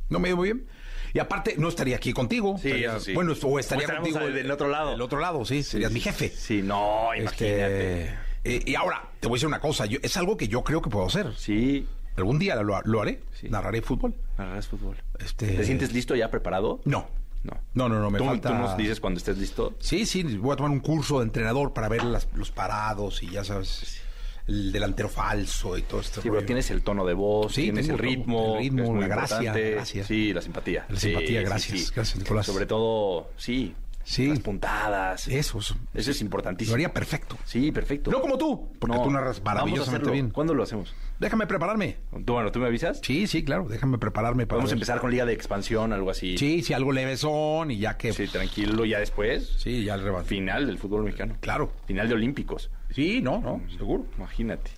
[0.09, 0.67] No me ha ido muy bien.
[1.13, 2.57] Y aparte, no estaría aquí contigo.
[2.61, 3.13] Sí, Estaría- eso sí.
[3.13, 4.91] Bueno, o estaría O estaríamos contigo al- del otro lado.
[4.91, 5.63] Del otro lado, sí.
[5.63, 6.29] Serías mi jefe.
[6.29, 8.03] Sí, no, imagínate.
[8.05, 9.85] Este, eh, y ahora, te voy a decir una cosa.
[9.85, 11.33] yo- es algo que yo creo que puedo hacer.
[11.37, 11.87] Sí.
[12.15, 13.21] Algún día lo, lo haré.
[13.39, 13.47] Sí.
[13.49, 14.15] Narraré fútbol.
[14.37, 14.97] Narras fútbol.
[15.19, 16.81] Este- ¿Te sientes listo ya preparado?
[16.85, 17.07] No.
[17.43, 17.53] No.
[17.75, 18.09] No, no, no.
[18.09, 18.49] Me ¿Tú, falta...
[18.49, 19.75] tú nos dices cuando estés listo?
[19.79, 20.23] Sí, sí.
[20.23, 24.01] Voy a tomar un curso de entrenador para ver las- los parados y ya sabes,
[24.47, 26.21] el delantero falso y todo esto.
[26.21, 28.89] Sí, pero tienes el tono de voz, Sí, tienes el ritmo, el ritmo, que es
[28.91, 30.03] muy la gracia, gracia.
[30.03, 30.85] Sí, la simpatía.
[30.89, 31.91] La simpatía, sí, gracias, sí.
[31.95, 32.45] gracias, Nicolás.
[32.45, 34.27] Sobre todo, sí, Sí.
[34.27, 35.27] las puntadas.
[35.27, 35.59] Eso.
[35.59, 36.75] Eso, Eso es lo importantísimo.
[36.75, 37.37] haría perfecto.
[37.43, 38.09] Sí, perfecto.
[38.09, 40.29] No como tú, porque tú narras vamos a maravillosamente bien.
[40.29, 40.95] ¿Cuándo lo hacemos?
[41.19, 41.97] Déjame prepararme.
[42.25, 43.01] Tú, bueno, ¿tú me avisas?
[43.03, 43.67] Sí, sí, claro.
[43.67, 44.77] Déjame prepararme para Podemos ver.
[44.77, 46.37] empezar con Liga de Expansión, algo así.
[46.37, 48.13] Sí, sí, algo leve son y ya que...
[48.13, 49.55] Sí, tranquilo, ya después.
[49.57, 50.29] Sí, ya el rebate.
[50.29, 51.35] Final del fútbol mexicano.
[51.41, 51.73] Claro.
[51.85, 52.69] Final de Olímpicos.
[52.97, 54.07] Sí, no, no, seguro.
[54.17, 54.71] Imagínate.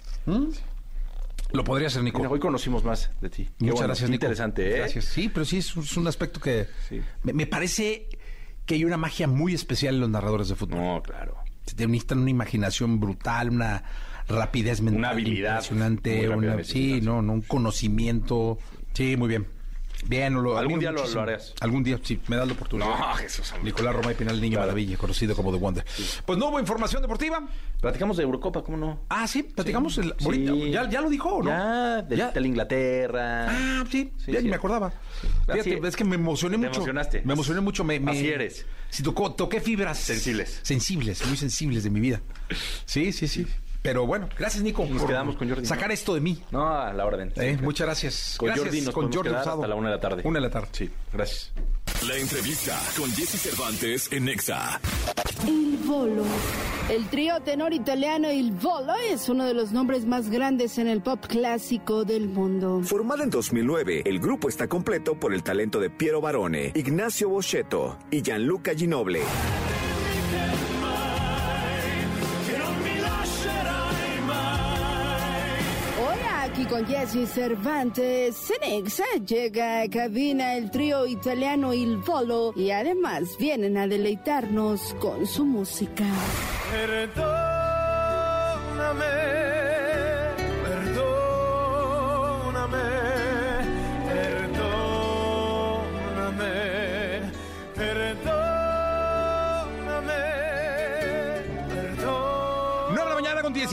[1.54, 2.18] Lo podría hacer, Nico.
[2.20, 3.44] Mira, hoy conocimos más de ti.
[3.60, 4.26] Muchas bueno, gracias, Nico.
[4.26, 4.78] Interesante, ¿eh?
[4.80, 5.06] Gracias.
[5.06, 7.02] Sí, pero sí es, un- es un aspecto que Sí.
[7.24, 8.08] me, me parece
[8.66, 10.80] que hay una magia muy especial en los narradores de fútbol.
[10.80, 11.38] No, claro.
[11.76, 13.84] Te necesitan una imaginación brutal, una
[14.28, 18.60] rapidez mental Una habilidad impresionante, una- sí, no, no, un conocimiento.
[18.94, 19.48] Sí, muy bien.
[20.08, 21.54] Bien, lo, Algún día lo- lo harás.
[21.60, 22.88] Algún día, sí, me das la oportunidad.
[22.90, 23.54] No, Jesús.
[23.64, 24.68] Nicolás Romay Pinal, niño Claro.
[24.68, 25.86] maravilla, conocido como The Wonder.
[26.26, 27.46] Pues no hubo información deportiva.
[27.82, 29.02] Platicamos de Eurocopa, ¿cómo no?
[29.10, 30.26] Ah, sí, platicamos el, Sí.
[30.26, 30.54] ahorita.
[30.72, 31.50] ¿Ya, ya lo dijo o no?
[31.50, 32.32] Ya, de, Ya.
[32.32, 33.48] de la Inglaterra.
[33.50, 34.94] Ah, sí, Sí, ya ni me acordaba.
[35.52, 36.78] Fíjate, es que me emocioné Te mucho.
[36.80, 37.22] emocionaste.
[37.26, 37.84] Me emocioné mucho.
[37.84, 38.66] Me, me- Así eres.
[38.90, 39.98] Sí, tocó, toqué fibras.
[40.00, 40.60] Sensibles.
[40.64, 42.22] Sensibles, muy sensibles de mi vida.
[42.86, 43.46] Sí, sí, sí.
[43.82, 44.86] Pero bueno, gracias, Nico.
[44.86, 45.68] Nos por quedamos con Jordi, ¿no?
[45.68, 46.44] Sacar esto de mí.
[46.52, 47.32] No, a la orden.
[47.38, 48.36] Eh, muchas gracias.
[48.38, 50.22] Con Gracias, Jordi nos con Jordi quedar hasta la una de la tarde.
[50.26, 50.68] Una de la tarde.
[50.72, 51.52] Sí, gracias.
[52.08, 54.80] La entrevista con Jesse Cervantes en Nexa.
[55.48, 56.24] Il Volo.
[56.90, 61.02] El trío tenor italiano Il Volo es uno de los nombres más grandes en el
[61.02, 62.82] pop clásico del mundo.
[62.84, 67.98] Formado en 2009, el grupo está completo por el talento de Piero Barone, Ignacio Boschetto
[68.12, 69.22] y Gianluca Ginoble.
[76.70, 78.36] Con Jesse Cervantes.
[78.36, 85.26] Cenexa llega a cabina el trío italiano Il Volo y además vienen a deleitarnos con
[85.26, 86.06] su música.
[86.72, 87.10] Perdóname,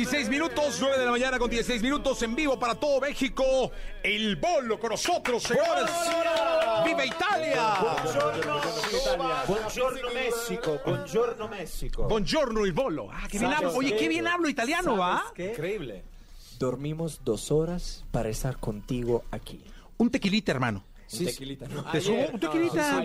[0.07, 3.73] 16 minutos, 9 de la mañana con 16 minutos en vivo para todo México.
[4.05, 5.91] El bolo con nosotros, señores.
[6.85, 7.75] ¡Viva Italia!
[9.49, 12.05] Buongiorno México, buongiorno México.
[12.05, 13.09] Buongiorno il bolo.
[13.11, 13.75] Ah, qué bien hablo.
[13.75, 15.25] Oye, qué bien hablo italiano, ¿va?
[15.37, 16.05] Increíble.
[16.61, 19.61] Dormimos dos horas para estar contigo aquí.
[19.97, 20.85] Un tequilita, hermano.
[21.13, 21.85] Un tequilita, ¿no?
[21.91, 23.03] Te subo un tequilita.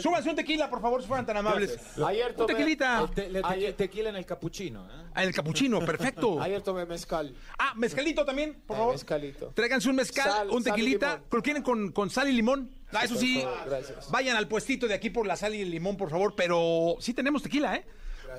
[0.00, 1.78] Súbanse un tequila, por favor, si fueran tan amables.
[2.04, 3.00] Ayer Un tequilita.
[3.02, 4.84] el te- le- tequi- tequila en el capuchino.
[4.86, 5.04] ¿eh?
[5.14, 6.40] Ah, el capuchino, perfecto.
[6.42, 7.34] Ayer tomé mezcal.
[7.58, 8.94] Ah, mezcalito también, por Eh, favor.
[8.94, 9.52] mezcalito.
[9.54, 11.22] Tráiganse un mezcal, Sal- un tequilita.
[11.30, 12.70] ¿Lo quieren con, con sal y limón?
[12.92, 13.42] Ah, eso sí.
[13.66, 14.10] gracias.
[14.10, 16.34] Vayan al puestito de aquí por la sal y el limón, por favor.
[16.36, 17.86] Pero sí tenemos tequila, ¿eh?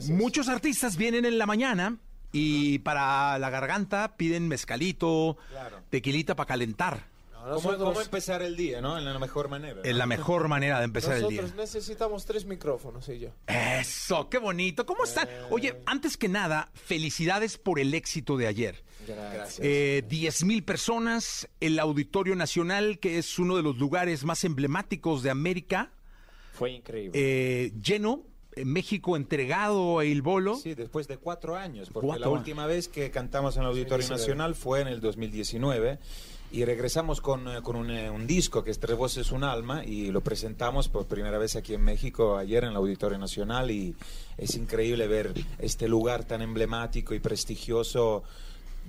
[0.10, 1.98] Muchos artistas vienen en la mañana
[2.34, 5.78] y para la garganta piden mezcalito, Claro.
[5.90, 7.08] tequilita para calentar.
[7.54, 8.98] ¿Cómo, cómo empezar el día, no?
[8.98, 9.82] En la mejor manera.
[9.84, 11.42] Es la mejor manera de empezar el día.
[11.42, 13.30] Nosotros necesitamos tres micrófonos y yo.
[13.48, 14.86] Eso, qué bonito.
[14.86, 15.28] ¿Cómo están?
[15.52, 18.84] Oye, antes que nada, felicidades por el éxito de ayer.
[19.08, 19.60] Gracias.
[19.62, 25.22] Eh, 10 mil personas, el Auditorio Nacional, que es uno de los lugares más emblemáticos
[25.22, 25.92] de América,
[26.54, 27.12] Fue increíble.
[27.14, 28.24] eh, lleno,
[28.56, 30.56] eh, México entregado a Il Bolo.
[30.56, 34.06] Sí, después de cuatro años, porque Cuatro la última vez que cantamos en el Auditorio
[34.06, 36.00] sí, Nacional fue en el 2019
[36.56, 39.84] y regresamos con, eh, con un, eh, un disco que es Tres Voces, un Alma
[39.84, 43.94] y lo presentamos por primera vez aquí en México ayer en el Auditorio Nacional y
[44.38, 48.24] es increíble ver este lugar tan emblemático y prestigioso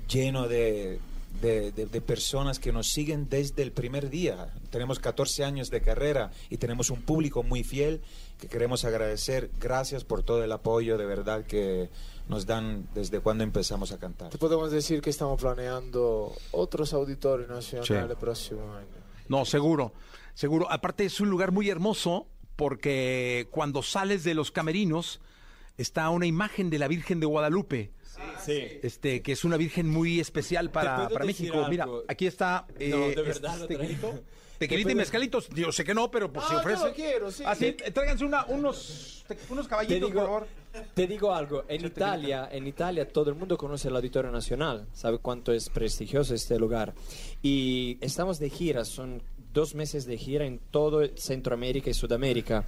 [0.09, 1.01] lleno de
[1.41, 4.53] de, de- de personas que nos siguen desde el primer día.
[4.71, 8.01] Tenemos 14 años de carrera y tenemos un público muy fiel
[8.41, 9.51] que queremos agradecer.
[9.61, 11.89] Gracias por todo el apoyo de verdad que
[12.29, 14.31] nos dan desde cuando empezamos a cantar.
[14.31, 17.95] Te podemos decir que estamos planeando otros auditorios nacionales Sí.
[17.95, 18.87] el próximo año.
[19.29, 19.93] No, seguro,
[20.35, 20.71] seguro.
[20.71, 22.27] Aparte es un lugar muy hermoso
[22.57, 25.21] porque cuando sales de los camerinos
[25.77, 27.93] está una imagen de la Virgen de Guadalupe.
[28.45, 28.63] Sí.
[28.83, 31.67] Este, que es una virgen muy especial para, para México.
[31.69, 32.05] Mira, algo?
[32.09, 32.67] aquí está.
[32.79, 34.37] eh, No, de verdad es lo.
[34.59, 35.49] Tequilita y mezcalitos.
[35.51, 36.85] Yo sé que no, pero pues Ah, yo ofrece.
[36.87, 37.43] lo quiero, sí.
[37.45, 40.47] Ah, sí, tráiganse una- unos, te- unos caballitos, digo, por favor.
[40.95, 45.19] te digo algo, en Italia, en Italia todo el mundo conoce el Auditorio Nacional, sabe
[45.19, 46.95] cuánto es prestigioso este lugar.
[47.43, 49.21] Y estamos de gira, son
[49.53, 52.65] dos meses de gira en todo Centroamérica y Sudamérica.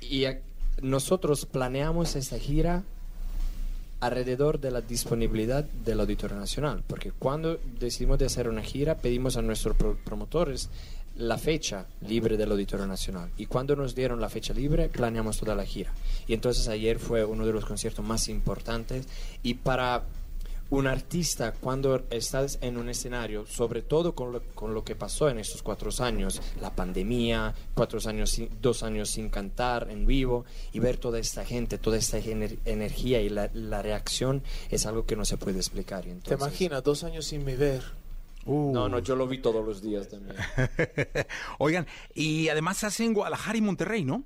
[0.00, 0.24] Y
[0.80, 2.84] nosotros planeamos esta gira
[4.04, 9.36] alrededor de la disponibilidad del Auditorio Nacional, porque cuando decidimos de hacer una gira pedimos
[9.36, 10.68] a nuestros pro- promotores
[11.16, 13.30] la fecha libre del Auditorio Nacional.
[13.38, 15.92] Y cuando nos dieron la fecha libre planeamos toda la gira.
[16.26, 19.06] Y entonces ayer fue uno de los conciertos más importantes.
[19.44, 20.02] Y para
[20.76, 25.28] un artista cuando estás en un escenario, sobre todo con lo, con lo que pasó
[25.28, 30.44] en estos cuatro años, la pandemia, cuatro años, sin- dos años sin cantar en vivo
[30.72, 35.06] y ver toda esta gente, toda esta ener- energía y la, la reacción es algo
[35.06, 36.02] que no se puede explicar.
[36.04, 37.82] y ¿Te entonces- imaginas dos años sin mi ver?
[38.46, 40.36] No, no, yo lo vi todos los días también.
[41.58, 44.24] Oigan, y además se hace en Guadalajara y Monterrey, ¿no?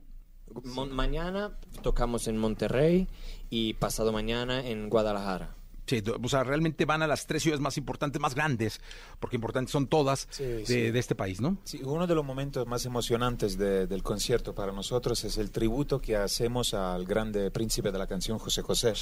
[0.65, 3.07] Mon- mañana tocamos en Monterrey
[3.51, 5.55] y pasado mañana en Guadalajara.
[5.89, 8.81] Sí, o sea, realmente van a las tres ciudades más importantes, más grandes,
[9.19, 10.91] porque importantes son todas Sí, de, sí.
[10.91, 11.57] de este país, ¿no?
[11.65, 16.01] Sí, uno de los momentos más emocionantes de- del concierto para nosotros es el tributo
[16.01, 18.93] que hacemos al grande príncipe de la canción José José.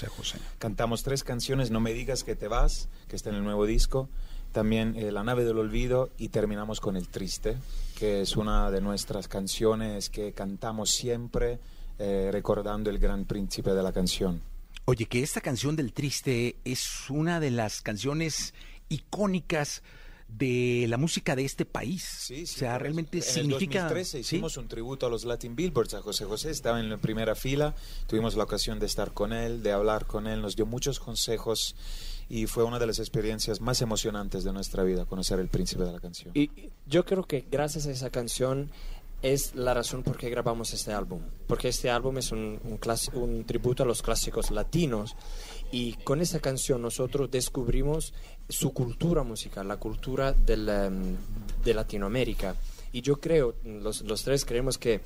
[0.59, 4.09] Cantamos tres canciones, No me digas que te vas, que está en el nuevo disco,
[4.53, 7.57] también eh, La nave del olvido y terminamos con El triste,
[7.99, 11.59] que es una de nuestras canciones que cantamos siempre
[11.99, 14.41] eh, recordando el gran príncipe de la canción.
[14.89, 18.55] Oye, que esta canción del triste es una de las canciones
[18.89, 19.83] icónicas
[20.29, 22.31] de la música de este país.
[22.31, 23.79] o sea, realmente En significa...
[23.79, 24.37] el 2013 ¿sí?
[24.37, 27.75] hicimos un tributo a los Latin Billboards a José José, estaba en la primera fila,
[28.07, 31.75] tuvimos la ocasión de estar con él, de hablar con él, nos dio muchos consejos
[32.29, 35.93] y fue una de las experiencias más emocionantes de nuestra vida, conocer el príncipe de
[35.93, 36.31] la canción.
[36.35, 36.51] Y
[36.87, 38.71] yo creo que gracias a esa canción
[39.33, 41.21] es la razón por qué grabamos este álbum.
[41.47, 45.17] Porque este álbum es un, tributo a los clásicos latinos.
[45.73, 48.15] Y con esa canción nosotros descubrimos
[48.49, 51.17] su cultura musical, la cultura del, em,
[51.65, 52.55] de Latinoamérica.
[52.93, 55.01] Y yo creo, los, los tres creemos que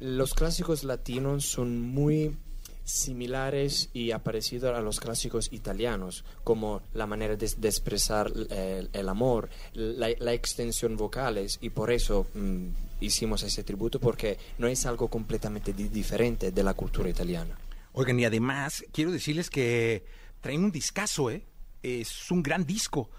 [0.00, 2.36] los clásicos latinos son muy
[2.84, 9.48] similares y parecidos a los clásicos italianos, como la manera de, expresar eh, el, amor,
[9.72, 12.68] la, la extensión vocales, y por eso mm,
[13.04, 17.56] hicimos ese tributo, porque no es algo completamente di- diferente de la cultura italiana.
[17.92, 20.04] Oigan, y además quiero decirles que
[20.40, 21.44] traen un discazo, ¿eh?
[21.82, 23.10] Es un gran disco.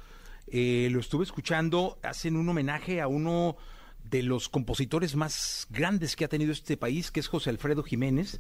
[0.48, 3.58] Eh, lo estuve escuchando, hacen un homenaje a uno
[4.04, 8.40] de los compositores más grandes que ha tenido este país, que es José Alfredo Jiménez.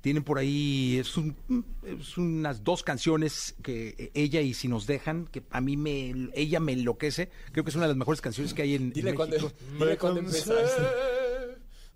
[0.00, 1.36] Tienen por ahí, es, un-
[1.82, 6.60] es unas dos canciones que ella y Si nos dejan, que a mí me, ella
[6.60, 7.30] me enloquece.
[7.52, 9.52] Creo que es una de las mejores canciones que hay en, en Dile cuando- México.
[9.78, 10.82] dile cuando empezaste.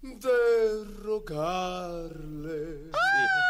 [0.02, 2.90] de rogarle.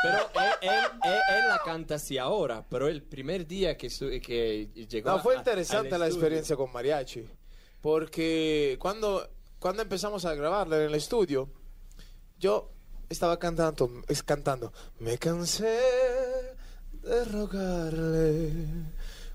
[0.03, 0.71] Pero él, él-
[1.05, 5.11] él- él la canta así ahora, pero el primer día que, su- que llegó...
[5.11, 7.25] No, fue a- interesante la experiencia con mariachi,
[7.81, 9.29] porque cuando,
[9.59, 11.49] cuando empezamos a grabarla en el estudio,
[12.39, 12.72] yo
[13.13, 15.79] estaba cantando, es cantando, me cansé
[16.93, 18.53] de rogarle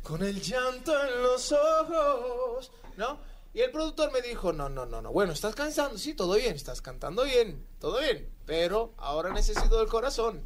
[0.04, 3.20] con el llanto en los ojos, ¿no?
[3.54, 6.56] Y el productor me dijo, no, no, no, no, bueno, estás cansando, sí, todo bien,
[6.56, 10.42] estás cantando bien, todo bien, pero ahora necesito el corazón,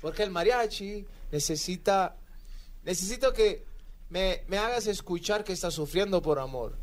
[0.00, 2.16] porque el mariachi necesita,
[2.82, 3.64] necesito que
[4.08, 6.76] me, me hagas escuchar que estás sufriendo por amor.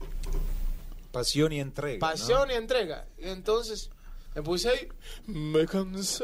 [1.11, 1.95] Pasión y entrega.
[1.95, 2.11] ¿no?
[2.11, 3.07] Pasión y entrega.
[3.17, 3.89] Y entonces
[4.35, 4.87] me puse ahí,
[5.27, 6.23] me cansé.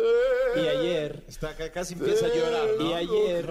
[0.55, 1.23] Y ayer...
[1.27, 2.69] Está, ca- casi empieza a llorar.
[2.77, 2.89] ¿no?
[2.89, 3.45] Y ayer,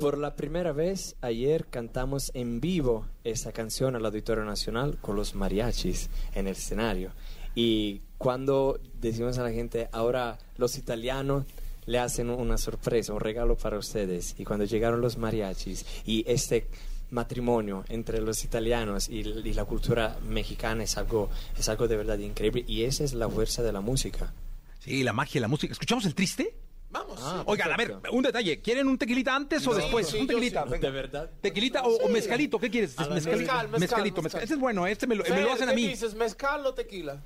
[0.00, 5.34] por la primera vez, ayer cantamos en vivo esa canción al Auditorio Nacional con los
[5.34, 7.12] mariachis en el escenario.
[7.54, 11.44] Y cuando decimos a la gente, ahora los italianos
[11.86, 14.34] le hacen una sorpresa, un regalo para ustedes.
[14.38, 16.66] Y cuando llegaron los mariachis y este
[17.14, 22.18] matrimonio entre los italianos y, y la cultura mexicana es algo, es algo de verdad
[22.18, 22.64] increíble.
[22.68, 24.32] Y esa es la fuerza de la música.
[24.80, 25.72] Sí, la magia de la música.
[25.72, 26.54] ¿Escuchamos el triste?
[26.90, 27.18] Vamos.
[27.22, 28.60] Ah, Oigan, a ver, un detalle.
[28.60, 30.06] ¿Quieren un tequilita antes o Sí, después?
[30.06, 30.64] sí, un tequilita.
[30.70, 30.78] sí.
[30.78, 31.30] ¿De verdad?
[31.40, 32.12] ¿Tequilita o, o Sí.
[32.12, 32.58] mezcalito?
[32.60, 32.96] ¿Qué quieres?
[32.98, 34.42] Mezcal, mezcal, mezcalito, mezcal.
[34.42, 35.88] Este es bueno, este me lo, me lo hacen a ¿Qué mí.
[35.88, 37.20] dices, mezcal o tequila?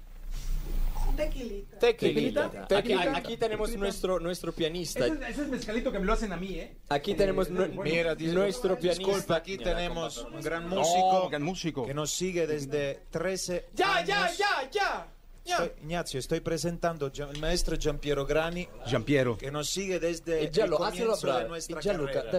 [1.18, 1.78] Tequilita.
[1.78, 2.44] Tequilita.
[2.46, 3.16] Aquí, Tequilita.
[3.16, 5.06] aquí tenemos nuestro, nuestro pianista.
[5.06, 6.76] Ese, es- ese es mezcalito que me lo hacen a mí, ¿eh?
[6.88, 9.04] Aquí tenemos nu- Mira, nuestro pianista.
[9.04, 11.86] Disculpa, aquí tenemos un gran No, músico gran músico.
[11.86, 14.08] que nos sigue desde 13 Ya, años.
[14.08, 15.08] ya, ya, ya.
[15.44, 15.56] Ya.
[15.64, 19.38] Estoy- Ignazio, estoy presentando el maestro Giampiero Grani, Giampiero.
[19.38, 22.30] que nos sigue desde Y el comienzo de nuestra Y carrera.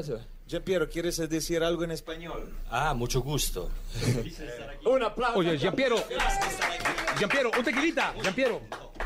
[0.50, 2.52] Giampiero, ¿quieres decir algo en español?
[2.72, 3.70] Ah, mucho gusto.
[4.84, 5.38] Un aplauso.
[5.38, 5.96] Oye, Giampiero.
[7.20, 8.16] Giampiero, un tequilita.
[8.20, 8.60] Giampiero.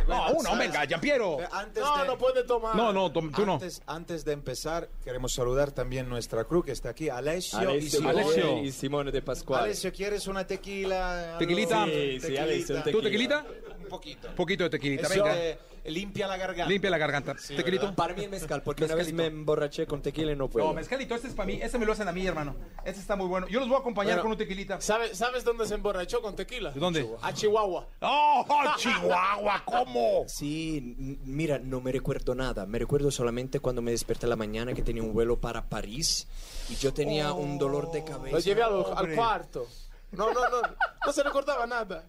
[0.07, 0.59] No, uno, ¿sabes?
[0.71, 1.39] venga, Giampiero.
[1.51, 2.75] Antes No, de, no puede tomar.
[2.77, 3.53] No, no, tom- tú no.
[3.55, 7.99] antes, antes de empezar, queremos saludar también nuestra crew que está aquí, Alessio, y Alessio,
[7.99, 8.21] Simone.
[8.21, 8.57] Alessio.
[8.63, 9.63] y Simone de Pascual.
[9.65, 11.35] Alessio, ¿quieres una tequila?
[11.39, 11.85] Tequilita.
[11.85, 13.45] Sí, sí, Alessio, un ¿Tú tequilita?
[13.81, 14.29] Un poquito.
[14.29, 15.37] Un poquito de tequilita, Eso venga.
[15.37, 16.69] eh, limpia la garganta.
[16.69, 17.35] Limpia la garganta.
[17.35, 17.93] ¿Tequilito?
[17.95, 20.67] Para mí el mezcal, porque una vez me emborraché con tequila y no puedo.
[20.67, 21.59] No, mezcalito, este es para mí.
[21.61, 22.55] Este me lo hacen a mí, hermano.
[22.85, 23.47] Este está muy bueno.
[23.47, 24.21] Yo los voy a acompañar Bueno.
[24.23, 24.79] con un tequilita.
[24.81, 26.71] ¿Sabes, ¿Sabes dónde se emborrachó con tequila?
[26.71, 27.07] ¿De dónde?
[27.21, 27.87] A Chihuahua.
[28.01, 28.45] ¡Oh,
[28.77, 29.61] Chihuahua!
[29.65, 30.23] ¿Cómo?
[30.27, 32.65] Sí, mira, no me recuerdo nada.
[32.65, 36.27] Me recuerdo solamente cuando me desperté la mañana que tenía un vuelo para París
[36.69, 38.35] y yo tenía un dolor de cabeza.
[38.35, 39.67] Lo llevé al, al cuarto.
[40.11, 40.61] No, no, no.
[41.05, 42.03] No se recordaba nada.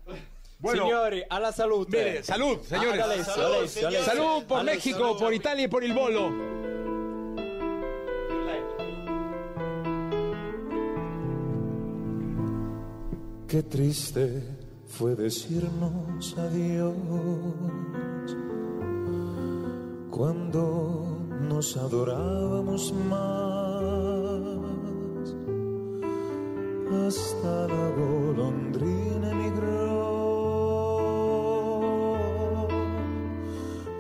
[0.65, 0.85] Bueno.
[0.85, 1.95] Signori, alla salute.
[1.95, 3.01] Mire, salud, señores.
[3.01, 4.09] Ah, Alessio, Salud, Alessio, señores.
[4.09, 4.25] Alessio.
[4.25, 5.19] Salud por México, salud.
[5.19, 6.55] por Italia y por el bolo.
[13.47, 14.43] Qué triste
[14.87, 16.95] fue decirnos adiós
[20.11, 23.35] cuando nos adorábamos más.
[27.07, 29.34] Hasta la golondrina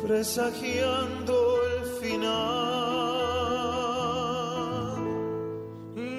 [0.06, 1.34] presagiando
[1.76, 2.34] el final.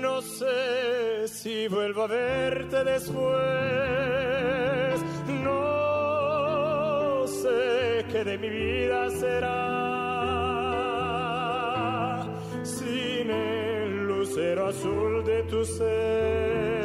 [0.01, 3.25] No sé si vuelvo a verte después.
[5.43, 9.55] No sé qué de mi vida será
[12.63, 16.84] sin el lucero azul de tu ser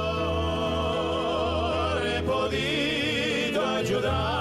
[2.61, 4.40] he podido ayudarme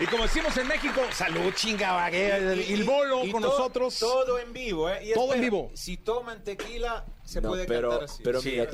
[0.00, 3.98] Y como decimos en México, salud, chinga, el, bolo Y con to- nosotros.
[3.98, 5.10] Todo en vivo, ¿eh?
[5.10, 5.70] Y Todo en espera, vivo.
[5.74, 8.22] Si toman tequila, se No, puede pero, cantar así.
[8.24, 8.50] pero Sí.
[8.50, 8.66] mira,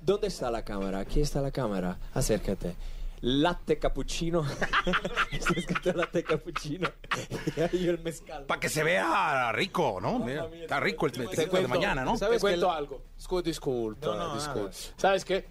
[0.00, 0.98] ¿dónde está la cámara?
[0.98, 1.98] Aquí está la cámara.
[2.14, 2.74] Acércate.
[3.24, 4.44] Latte cappuccino.
[5.30, 6.90] Está escrito latte cappuccino.
[7.72, 8.46] Y el mezcal.
[8.46, 10.18] Para que se vea rico, ¿no?
[10.18, 12.18] Mira, está rico el tequila de mañana, ¿no?
[12.18, 13.04] Te cuento algo.
[13.44, 14.60] Disculpa, No, no, disculpa.
[14.70, 14.72] nada.
[14.96, 15.46] ¿Sabes qué?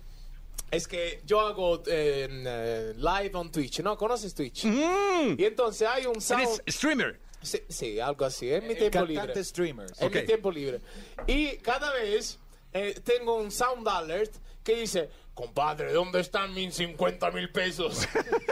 [0.72, 3.98] Es que yo hago eh, eh, live on Twitch, ¿no?
[3.98, 4.64] ¿Conoces Twitch?
[4.66, 6.44] Y entonces hay un sound...
[6.44, 7.20] Eres streamer.
[7.42, 9.44] Sí, sí, algo así, en mi El tiempo cantante libre.
[9.44, 9.92] streamer.
[9.98, 10.16] En Ok.
[10.16, 10.80] mi tiempo libre.
[11.28, 12.40] Y cada vez
[12.72, 18.08] eh, tengo un sound alert que dice, compadre, ¿dónde están mis 50 mil pesos?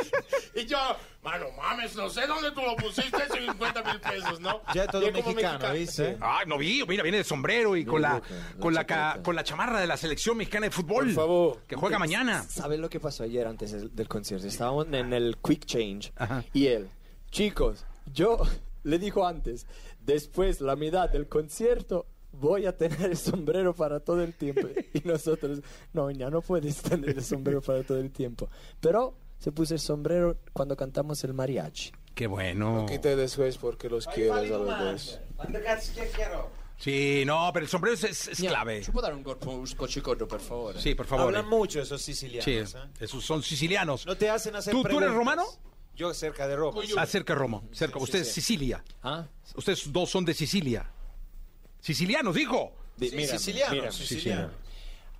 [0.55, 0.77] y yo,
[1.23, 4.61] mano, mames, no sé dónde tú lo pusiste, 50 mil pesos, ¿no?
[4.73, 6.17] Ya todo como mexicano, ¿viste?
[6.21, 8.21] Ay, no vi, mira, viene de sombrero y con la,
[8.59, 11.05] con la, ca- con la chamarra de la selección mexicana de fútbol.
[11.07, 11.61] Por favor.
[11.67, 12.43] Que juega mañana.
[12.43, 14.47] ¿Sabes lo que pasó ayer antes del, del concierto?
[14.47, 16.43] Estábamos en el Quick Change Ajá.
[16.53, 16.89] y él,
[17.29, 18.39] chicos, yo
[18.83, 19.67] le dijo antes,
[19.99, 24.67] después la mitad del concierto voy a tener el sombrero para todo el tiempo.
[24.93, 25.59] Y nosotros,
[25.93, 28.49] no, ya no puedes tener el sombrero para todo el tiempo.
[28.79, 31.91] Pero se puso el sombrero cuando cantamos el mariachi.
[32.15, 32.85] Qué bueno.
[32.87, 35.19] Quité después porque los quiero a los dos.
[36.77, 38.81] Sí, no, pero el sombrero es, es- es clave.
[38.83, 39.65] Ci può dare un corpo un
[40.27, 40.79] per favore?
[40.79, 41.25] Sí, por favor.
[41.25, 42.45] Hablan mucho esos sicilianos.
[42.45, 42.65] Sí, ¿eh?
[43.01, 44.05] esos son sicilianos.
[44.05, 45.43] No te hacen hacer ¿Tú, tú eres romano?
[45.95, 46.81] Yo cerca de Roma.
[46.97, 47.61] Ah, cerca de Roma.
[47.73, 47.99] Cerca.
[47.99, 48.81] Usted es Sicilia.
[49.03, 49.25] Ah,
[49.55, 50.89] Ustedes dos son de Sicilia.
[51.81, 52.73] Sicilianos, dijo.
[52.97, 54.49] Di- Sí, mira, siciliano, mira, siciliano.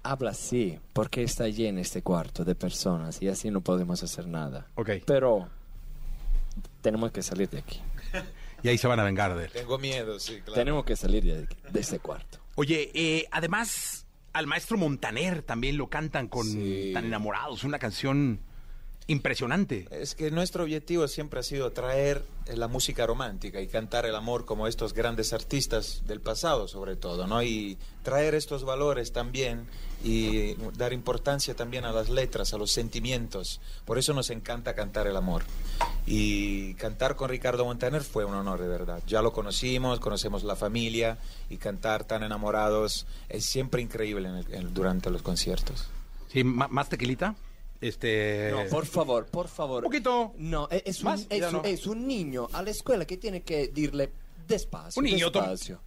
[0.03, 4.67] Habla así, porque está lleno este cuarto de personas y así no podemos hacer nada.
[4.75, 4.89] Ok.
[5.05, 5.49] Pero
[6.81, 7.79] tenemos que salir de aquí.
[8.61, 9.51] Y ahí se van a vengar de él.
[9.53, 10.55] Tengo miedo, sí, claro.
[10.55, 12.39] Tenemos que salir de, de este cuarto.
[12.55, 16.91] Oye, eh, además, al maestro Montaner también lo cantan con Sí.
[16.93, 18.41] Tan Enamorados, una canción
[19.09, 19.87] impresionante.
[19.91, 24.15] Es que nuestro objetivo siempre ha sido traer eh, la música romántica y cantar el
[24.15, 27.43] amor como estos grandes artistas del pasado, sobre todo, ¿no?
[27.43, 29.65] Y traer estos valores también
[30.03, 33.59] y dar importancia también a las letras, a los sentimientos.
[33.85, 35.43] Por eso nos encanta cantar el amor.
[36.05, 39.01] Y cantar con Ricardo Montaner fue un honor, de verdad.
[39.07, 41.17] Ya lo conocimos, conocemos la familia
[41.49, 45.87] y cantar tan enamorados es siempre increíble en el- en- durante los conciertos.
[46.31, 47.35] Sí, más tequilita.
[47.81, 48.49] Este.
[48.51, 49.83] No, por favor, por favor.
[49.85, 50.33] Un poquito.
[50.37, 51.63] No, es, un, Más, es ya un- no.
[51.63, 54.11] es un niño a la escuela que tiene que decirle
[54.47, 54.99] despacio.
[54.99, 55.79] Un niño, despacio.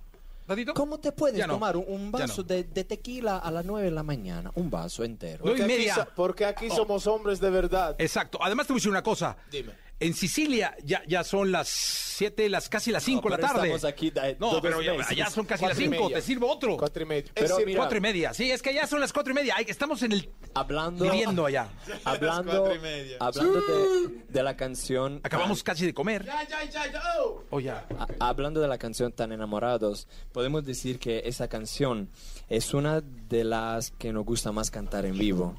[0.48, 0.74] ¿Ratito?
[0.74, 1.54] ¿Cómo te puedes no.
[1.54, 2.48] tomar un, vaso no.
[2.48, 4.50] de, de tequila a las 9 de la mañana?
[4.56, 5.44] Un vaso entero.
[5.44, 6.08] Porque aquí, media.
[6.16, 6.76] porque aquí Oh.
[6.76, 7.94] somos hombres de verdad.
[7.98, 8.38] Exacto.
[8.42, 9.36] Además, te voy a decir una cosa.
[9.50, 9.72] Dime.
[10.06, 13.66] En Sicilia ya, ya son las 7, las, casi las 5 de la pero tarde.
[13.74, 15.90] estamos aquí no, pero ya, ya son casi las y 5.
[16.04, 16.16] media.
[16.16, 16.76] Te sirvo otro.
[16.76, 17.30] Cuatro y medio.
[17.34, 18.34] Pero decir, mira- Cuatro y media.
[18.34, 19.54] Sí, es que ya son las cuatro y media.
[19.56, 20.30] Ay, Estamos en el.
[20.54, 21.68] Hablando, Viviendo allá.
[22.04, 23.16] hablando, media.
[23.20, 25.20] hablando de, de la canción.
[25.22, 26.24] Acabamos casi de comer.
[26.24, 27.02] Ya, ya, ya, ya.
[27.20, 27.44] oh.
[27.50, 27.86] Oh, ya.
[27.98, 32.10] A- Hablando de la canción Tan Enamorados, podemos decir que esa canción
[32.48, 35.56] es una de las que nos gusta más cantar en vivo.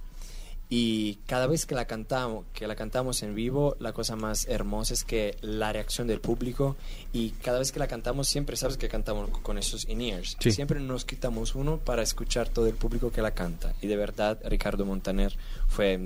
[0.76, 4.95] Y cada vez que la cantamos, que la cantamos en vivo, la cosa más hermosa
[4.95, 6.76] es que la reacción del público
[7.11, 10.36] y cada vez que la cantamos siempre sabes que cantamos con esos in-ears.
[10.39, 10.51] Sí.
[10.51, 13.76] Siempre nos quitamos uno para escuchar todo el público que la canta.
[13.84, 15.99] Y de verdad Ricardo Montaner fue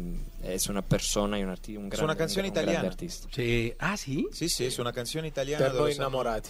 [0.43, 2.88] es una persona y un artista, un gran una canción un un italiana.
[2.89, 3.30] artista.
[3.34, 3.74] Sí.
[3.80, 4.28] Ah, sí.
[4.34, 5.63] Sí, sí, es una canción italiana.
[5.63, 6.49] Per de los- innamorati.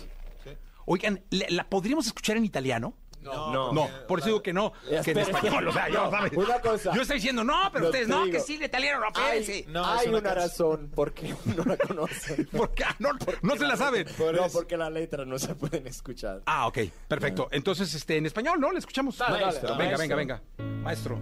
[0.89, 2.93] Oigan, ¿la, la podríamos escuchar en italiano?
[3.33, 3.73] No.
[3.73, 4.73] No, por eso digo que no,
[5.03, 6.31] que en español, o sea, yo, ¿sabes?
[6.33, 6.93] Una cosa.
[6.93, 8.37] Yo estoy diciendo, no, pero No ustedes, te no, digo.
[8.37, 9.65] que sí, el italiano, espérense.
[9.67, 12.47] No, hay una razón por qué no la conocen.
[12.57, 13.09] Porque ah, no,
[13.41, 14.07] no se la saben.
[14.17, 16.41] no, porque la letra no se pueden escuchar.
[16.45, 17.47] Ah, ok, perfecto.
[17.51, 18.71] Entonces, este, en español, ¿no?
[18.71, 19.17] Le escuchamos.
[19.19, 19.83] Maestro, dale.
[19.83, 20.17] venga, maestro.
[20.17, 20.81] venga, venga.
[20.83, 21.19] Maestro.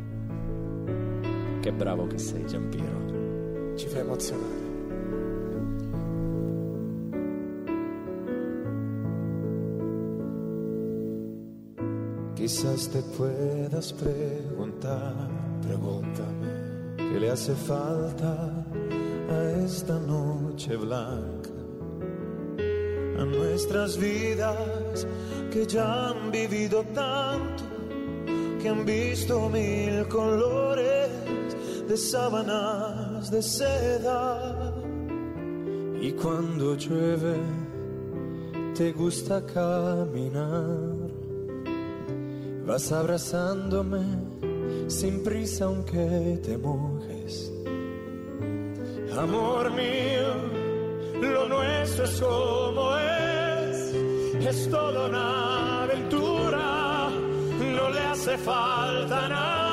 [1.62, 3.76] Qué bravo che sei, Giampiero.
[3.76, 4.65] Ci fa emozionare.
[12.36, 15.16] Quizás te puedas preguntar,
[15.66, 18.52] pregúntame, ¿qué le hace falta
[19.30, 21.50] a esta noche blanca?
[23.18, 25.08] A nuestras vidas
[25.50, 27.64] que ya han vivido tanto,
[28.62, 31.10] que han visto mil colores
[31.88, 34.74] de sábanas de seda.
[36.02, 37.38] Y cuando llueve,
[38.76, 40.95] te gusta caminar.
[42.66, 44.04] Vas abrazándome
[44.88, 47.52] sin prisa aunque te mojes.
[49.18, 50.34] Amor mío,
[51.22, 53.96] lo nuestro es como es,
[54.48, 57.10] es toda una aventura,
[57.60, 59.65] no le hace falta nada.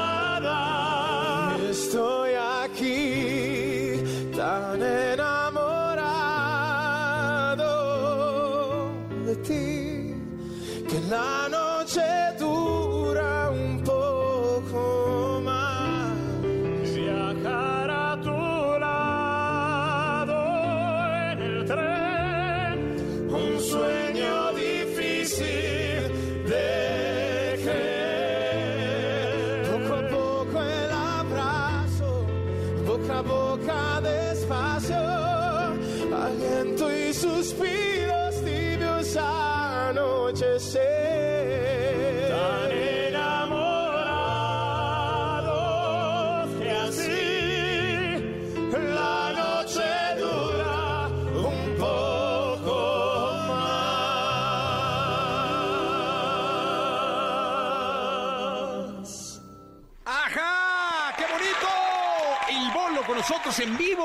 [63.45, 64.05] Nosotros en vivo,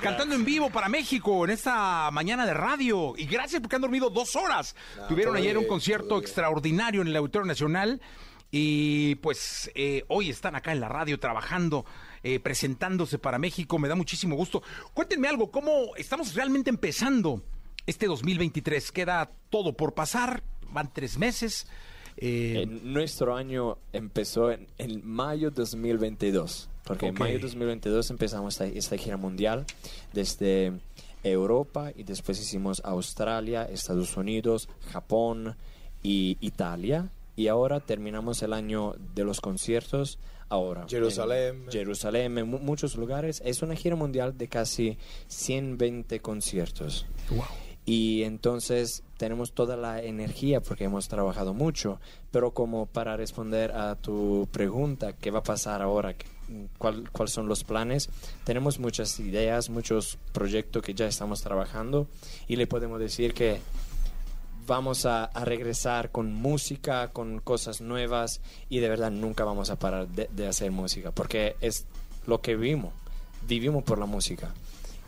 [0.00, 3.14] cantando en vivo para México en esta mañana de radio.
[3.16, 4.74] Y gracias porque han dormido dos horas.
[5.08, 8.00] Tuvieron todo ayer un concierto extraordinario en el Auditorio Nacional.
[8.50, 11.84] Y pues eh, hoy están acá en la radio trabajando
[12.22, 13.78] eh, presentándose para México.
[13.78, 14.62] Me da muchísimo gusto.
[14.92, 17.42] Cuéntenme algo, ¿cómo estamos realmente empezando
[17.86, 18.90] este 2023?
[18.92, 21.66] Queda todo por pasar, van tres meses.
[22.16, 27.12] Eh, En nuestro año empezó en, en mayo 2022, porque Ok.
[27.12, 29.64] en mayo 2022 empezamos esta, esta gira mundial
[30.12, 30.72] desde
[31.22, 35.56] Europa y después hicimos Australia, Estados Unidos, Japón
[36.02, 37.08] y Italia.
[37.36, 40.18] Y ahora terminamos el año de los conciertos.
[40.50, 41.64] Ahora, Jerusalén.
[41.64, 43.42] en Jerusalén, en mu- muchos lugares.
[43.44, 47.06] Es una gira mundial de casi 120 conciertos.
[47.86, 51.98] Y entonces tenemos toda la energía porque hemos trabajado mucho,
[52.30, 56.14] pero como para responder a tu pregunta, ¿qué va a pasar ahora?
[56.46, 58.08] ¿Qué- ¿Cuál- ¿Cuáles son los planes?
[58.44, 62.06] Tenemos muchas ideas, muchos proyectos que ya estamos trabajando
[62.48, 63.60] y le podemos decir que
[64.66, 68.40] vamos a, regresar con música, con cosas nuevas
[68.70, 71.84] y de verdad nunca vamos a parar de hacer música porque es
[72.26, 72.92] lo que vivimos,
[73.46, 74.54] vivimos por la música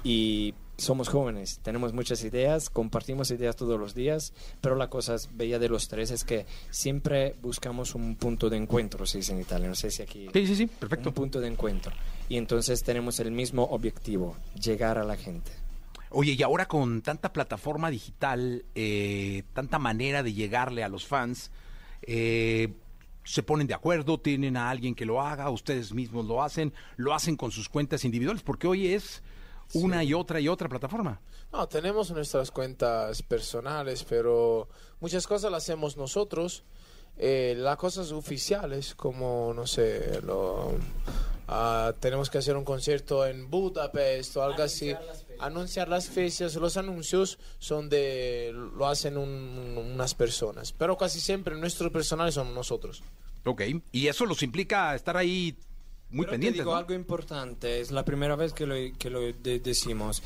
[0.04, 5.58] y somos jóvenes, tenemos muchas ideas, compartimos ideas todos los días, pero la cosa bella
[5.58, 9.68] de los tres es que siempre buscamos un punto de encuentro, se dice en Italia,
[9.68, 10.28] no sé si aquí...
[10.32, 11.10] Sí, sí, sí, perfecto.
[11.10, 11.92] Un punto de encuentro.
[12.28, 15.52] Y entonces tenemos el mismo objetivo, llegar a la gente.
[16.10, 21.50] Oye, y ahora con tanta plataforma digital, eh, tanta manera de llegarle a los fans,
[22.02, 22.72] eh,
[23.24, 27.12] se ponen de acuerdo, tienen a alguien que lo haga, ustedes mismos lo hacen, lo
[27.12, 29.22] hacen con sus cuentas individuales, porque hoy es
[29.74, 31.20] una y otra y otra plataforma.
[31.52, 34.68] No, tenemos nuestras cuentas personales, pero
[35.00, 36.64] muchas cosas las hacemos nosotros.
[37.18, 40.72] Eh, las cosas oficiales, como, no sé, lo,
[41.48, 44.94] ah, tenemos que hacer un concierto en Budapest o algo así.
[45.38, 51.54] Anunciar las fechas, los anuncios son de, lo hacen un- unas personas, pero casi siempre
[51.56, 53.02] nuestros personales son nosotros.
[53.46, 53.62] Ok,
[53.92, 55.56] y eso los implica estar ahí
[56.10, 56.58] muy Pero pendientes.
[56.58, 56.78] Te digo ¿no?
[56.78, 60.22] algo importante, es la primera vez que lo, que lo de- decimos.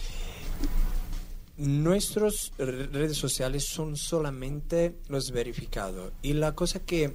[1.57, 6.13] Nuestras redes sociales son solamente los verificados.
[6.23, 7.13] Y la cosa que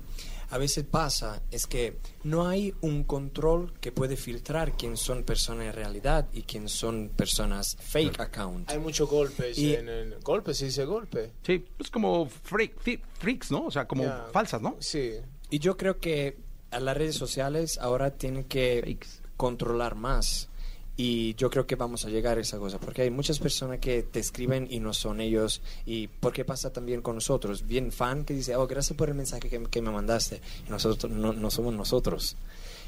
[0.52, 5.66] a veces pasa es que no hay un control que puede filtrar quién son personas
[5.66, 8.70] en realidad y quién son personas fake account.
[8.70, 11.32] Hay muchos golpes Y- en el golpe, se dice golpe.
[11.44, 12.74] Sí, es como freak,
[13.18, 13.66] freaks, ¿no?
[13.66, 14.28] O sea, como Ya.
[14.32, 14.76] falsas, ¿no?
[14.80, 15.14] Sí.
[15.50, 16.38] Y yo creo que
[16.76, 18.98] a las redes sociales ahora tienen que
[19.38, 20.50] controlar más.
[20.98, 24.02] Y yo creo que vamos a llegar a esa cosa, porque hay muchas personas que
[24.04, 25.62] te escriben y no son ellos.
[25.86, 27.68] Y porque pasa también con nosotros.
[27.68, 30.40] Bien fan que dice, oh, gracias por el mensaje que, que me mandaste.
[30.66, 32.38] Y nosotros no, no somos nosotros.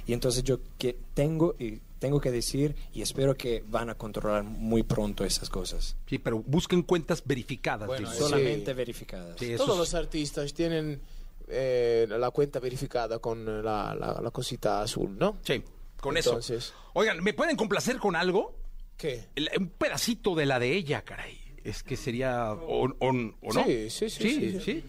[0.05, 4.45] Y entonces yo que tengo, y tengo que decir, y espero que van a controlar
[4.45, 5.97] muy pronto esas cosas.
[6.09, 7.87] Sí, pero busquen cuentas verificadas.
[7.87, 8.09] Bueno.
[8.13, 9.35] Solamente verificadas.
[9.37, 11.01] Sí, Todos es- los artistas tienen
[11.47, 15.37] eh, la cuenta verificada con la, la- la cosita azul, ¿no?
[15.43, 15.63] Sí,
[15.99, 16.73] con Entonces, eso.
[16.93, 18.55] Oigan, ¿me pueden complacer con algo?
[18.97, 19.29] ¿Qué?
[19.35, 21.39] El- un pedacito de la de ella, caray.
[21.63, 22.53] Es que sería.
[22.53, 23.63] ¿O, o- o no?
[23.65, 24.59] Sí, sí, sí, Sí, sí.
[24.61, 24.83] sí.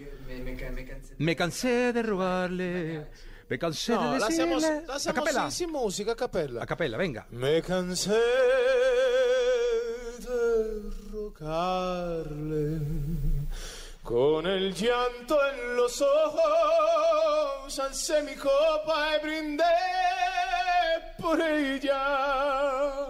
[1.18, 3.06] Me cansé de rogarle.
[3.48, 4.54] Me cansé No, de la decirle.
[4.54, 5.50] hacemos, la a hacemos capela.
[5.50, 6.62] sin, sin música, a capella.
[6.62, 7.26] A capela, venga.
[7.30, 8.10] Me cansé
[10.18, 12.78] de rogarle
[14.08, 19.64] con el llanto en los ojos, alcé mi copa y brindé
[21.20, 23.06] por ella.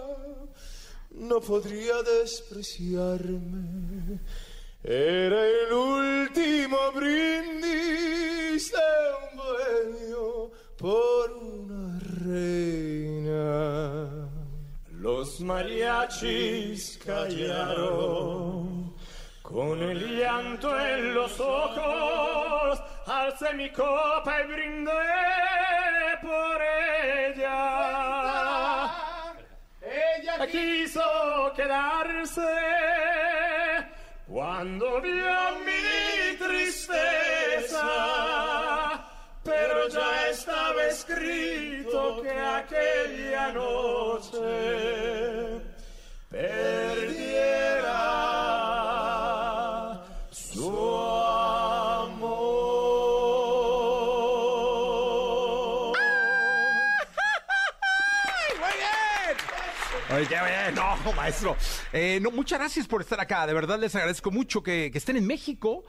[1.11, 4.19] No podría despreciarme.
[4.83, 8.89] Era el último brindis de
[9.21, 11.97] un bohemio por una
[12.27, 14.27] reina.
[14.91, 18.79] Los mariachis callaron
[19.51, 22.81] con el llanto en los ojos.
[23.07, 24.91] Alcé mi copa y brindé
[26.21, 26.61] por
[27.07, 27.65] ella.
[29.81, 32.41] Ella quiso quedarse
[34.27, 37.87] cuando vio mi tristeza.
[39.43, 44.39] Pero ya estaba escrito que aquella noche
[46.29, 47.28] perdiera
[60.13, 60.71] Oye.
[60.75, 61.55] No, maestro.
[61.93, 63.45] Eh, no, muchas gracias por estar acá.
[63.47, 65.83] De verdad les agradezco mucho que, que estén en México.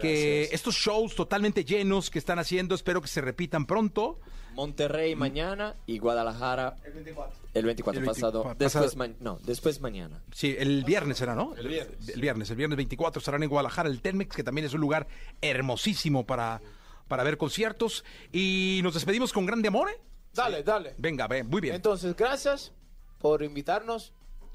[0.00, 0.54] Que Gracias.
[0.54, 4.20] estos shows totalmente llenos que están haciendo, espero que se repitan pronto.
[4.54, 7.34] Monterrey mañana y Guadalajara el 24.
[7.54, 8.42] El 24 El 24 pasado.
[8.42, 8.56] pasado.
[8.58, 10.22] Después ma- no, después mañana.
[10.32, 11.54] Sí, el viernes será, ¿no?
[11.56, 12.08] El viernes.
[12.10, 15.06] El viernes, el viernes 24 estarán en Guadalajara, el Telmex, que también es un lugar
[15.40, 16.60] hermosísimo para,
[17.08, 18.04] para ver conciertos.
[18.32, 19.98] Y nos despedimos con Grande Amore.
[20.34, 20.94] Dale, dale.
[20.98, 21.74] Venga, ve, muy bien.
[21.74, 22.72] Entonces, gracias
[23.18, 24.12] por invitarnos.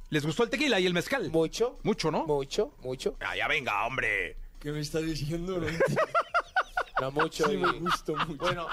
[0.10, 1.30] ¿Les gustó el tequila y el mezcal?
[1.32, 1.80] Mucho.
[1.84, 2.26] Mucho, ¿no?
[2.26, 3.16] Mucho, mucho.
[3.22, 4.36] Ah, ya venga, hombre.
[4.60, 5.62] ¿Qué me está diciendo?
[7.00, 7.46] No mucho.
[7.48, 8.38] Sí, y- me gustó mucho.
[8.38, 8.68] Bueno,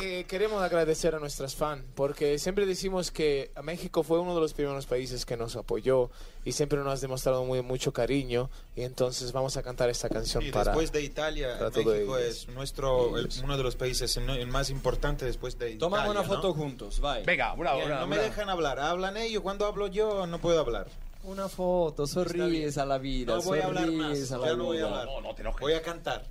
[0.00, 4.52] eh, queremos agradecer a nuestras fans porque siempre decimos que México fue uno de los
[4.54, 6.10] primeros países que nos apoyó
[6.44, 10.42] y siempre nos ha demostrado muy mucho cariño y entonces vamos a cantar esta canción
[10.44, 14.48] Y para después de Italia, México es nuestro, el- uno de los países en- el
[14.48, 16.20] más importante después de Tomamos Italia.
[16.20, 16.54] una foto ¿no?
[16.54, 17.24] juntos, vai.
[17.24, 18.24] Venga, una, Bien, una, no me una.
[18.24, 19.42] dejan hablar, hablan ellos.
[19.42, 20.88] Cuando hablo yo, no puedo hablar.
[21.24, 24.64] Una foto, sonríes a la vida, No voy a hablar más, a la ya no
[24.64, 25.06] voy a hablar.
[25.06, 25.44] No, no te.
[25.60, 26.24] Voy a cantar.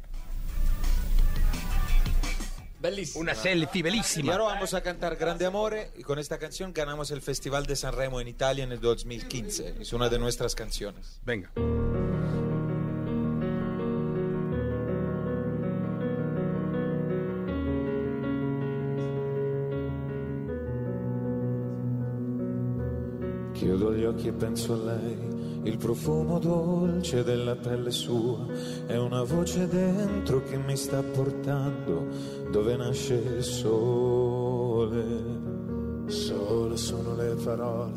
[3.15, 4.33] Una selfie Y bellísima.
[4.33, 8.19] ahora vamos a cantar Grande Amore y con esta canción ganamos el Festival de Sanremo
[8.19, 9.75] en Italia en el 2015.
[9.81, 11.19] Es una de nuestras canciones.
[11.23, 11.51] Venga.
[23.53, 25.30] Chiudo gli occhi e penso a lei,
[25.63, 28.43] il profumo dolce della pelle sua,
[28.87, 32.07] è una voce dentro che mi sta portando
[32.49, 35.49] dove nasce il sole.
[36.07, 37.91] Solo sono le parole,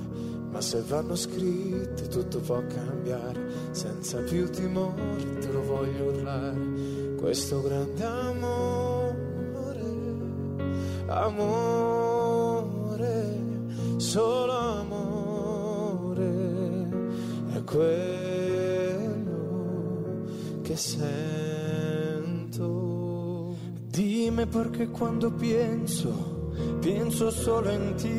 [0.50, 3.40] ma se vanno scritte tutto può cambiare,
[3.70, 9.14] senza più timore te lo voglio urlare, questo grande amore,
[11.06, 12.02] amore,
[13.96, 15.33] solo amore,
[20.62, 22.62] quello sento.
[23.90, 28.12] Dime perché quando pienso, pienso solo en ti.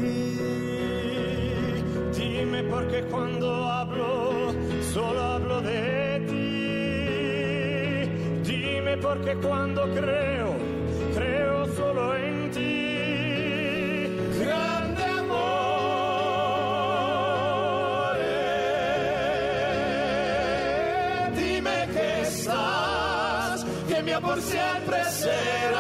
[2.11, 4.53] Dime porque cuando hablo,
[4.91, 8.09] solo hablo de ti.
[8.41, 8.97] Dime
[9.37, 10.54] cuando creo, creo
[24.36, 25.75] amor siempre serás.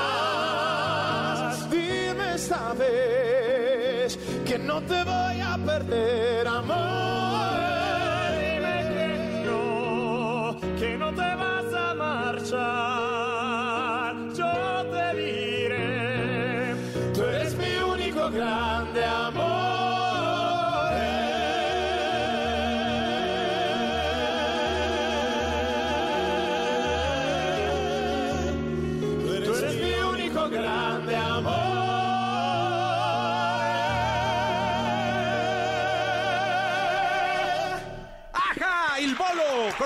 [1.69, 6.74] Dime esta vez que no te voy a perder, amor.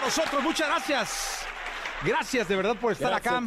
[0.09, 1.39] Nosotros, muchas gracias.
[2.03, 3.41] Gracias de verdad por estar acá.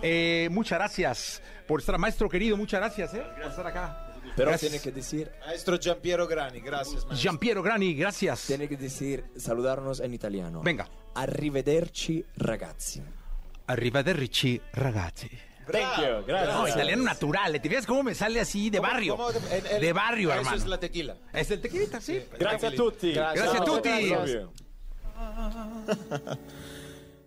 [0.00, 4.04] Eh, muchas gracias por estar, maestro querido, muchas gracias eh, por estar acá.
[4.36, 4.70] Pero Gracias.
[4.70, 6.96] tiene que decir, Maestro Giampiero Grani, gracias.
[7.06, 7.16] maestro.
[7.16, 8.46] Giampiero Grani, gracias.
[8.46, 10.60] tiene que decir, saludarnos en italiano.
[10.62, 10.88] Venga.
[11.16, 13.02] Arrivederci ragazzi.
[13.66, 15.28] Arrivederci, ragazzi.
[15.70, 16.54] Thank you, gracias.
[16.54, 17.60] No, italiano natural.
[17.60, 19.16] ¿Te fijas cómo me sale así de ¿Cómo- barrio?
[19.16, 20.56] cómo de barrio, Eso hermano.
[20.56, 21.16] es la tequila.
[21.32, 22.22] Es el tequilita, sí.
[22.38, 23.12] Grazie a tutti.
[23.12, 24.67] Grazie a tutti.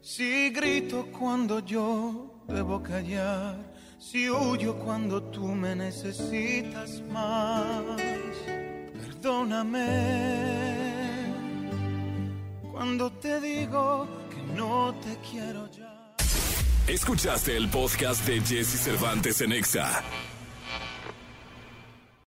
[0.02, 3.56] Si grito cuando yo debo callar,
[4.00, 7.84] si huyo cuando tú me necesitas más,
[8.94, 10.42] perdóname
[12.72, 16.16] cuando te digo que no te quiero ya.
[16.88, 20.04] Escuchaste el podcast de Jesse Cervantes en Exa.